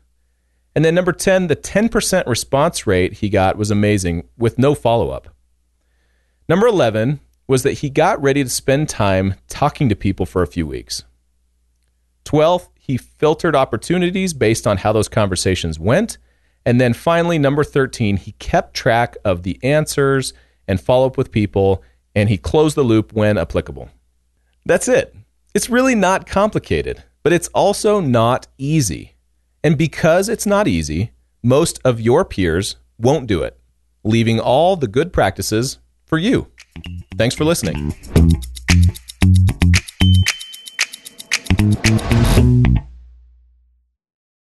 And 0.75 0.83
then 0.83 0.95
number 0.95 1.13
10, 1.13 1.47
the 1.47 1.55
10% 1.55 2.25
response 2.25 2.87
rate 2.87 3.13
he 3.13 3.29
got 3.29 3.57
was 3.57 3.71
amazing 3.71 4.27
with 4.37 4.57
no 4.57 4.73
follow 4.75 5.11
up. 5.11 5.29
Number 6.49 6.67
11 6.67 7.19
was 7.47 7.63
that 7.63 7.79
he 7.79 7.89
got 7.89 8.21
ready 8.21 8.43
to 8.43 8.49
spend 8.49 8.89
time 8.89 9.35
talking 9.47 9.89
to 9.89 9.95
people 9.95 10.25
for 10.25 10.41
a 10.41 10.47
few 10.47 10.67
weeks. 10.67 11.03
12th, 12.25 12.69
he 12.77 12.97
filtered 12.97 13.55
opportunities 13.55 14.33
based 14.33 14.67
on 14.67 14.77
how 14.77 14.91
those 14.91 15.07
conversations 15.07 15.79
went. 15.79 16.17
And 16.65 16.79
then 16.79 16.93
finally, 16.93 17.37
number 17.37 17.63
13, 17.63 18.17
he 18.17 18.33
kept 18.33 18.73
track 18.73 19.17
of 19.23 19.43
the 19.43 19.59
answers 19.63 20.33
and 20.67 20.79
follow 20.79 21.07
up 21.07 21.17
with 21.17 21.31
people, 21.31 21.83
and 22.15 22.29
he 22.29 22.37
closed 22.37 22.75
the 22.75 22.83
loop 22.83 23.13
when 23.13 23.37
applicable. 23.37 23.89
That's 24.65 24.87
it. 24.87 25.15
It's 25.53 25.69
really 25.69 25.95
not 25.95 26.25
complicated, 26.25 27.03
but 27.21 27.33
it's 27.33 27.49
also 27.49 27.99
not 27.99 28.47
easy. 28.57 29.15
And 29.63 29.77
because 29.77 30.29
it's 30.29 30.45
not 30.45 30.67
easy, 30.67 31.11
most 31.41 31.79
of 31.83 32.01
your 32.01 32.25
peers 32.25 32.77
won't 32.97 33.27
do 33.27 33.43
it, 33.43 33.59
leaving 34.03 34.39
all 34.39 34.75
the 34.75 34.87
good 34.87 35.11
practices 35.13 35.79
for 36.13 36.19
you. 36.19 36.45
Thanks 37.17 37.33
for 37.33 37.43
listening. 37.43 37.91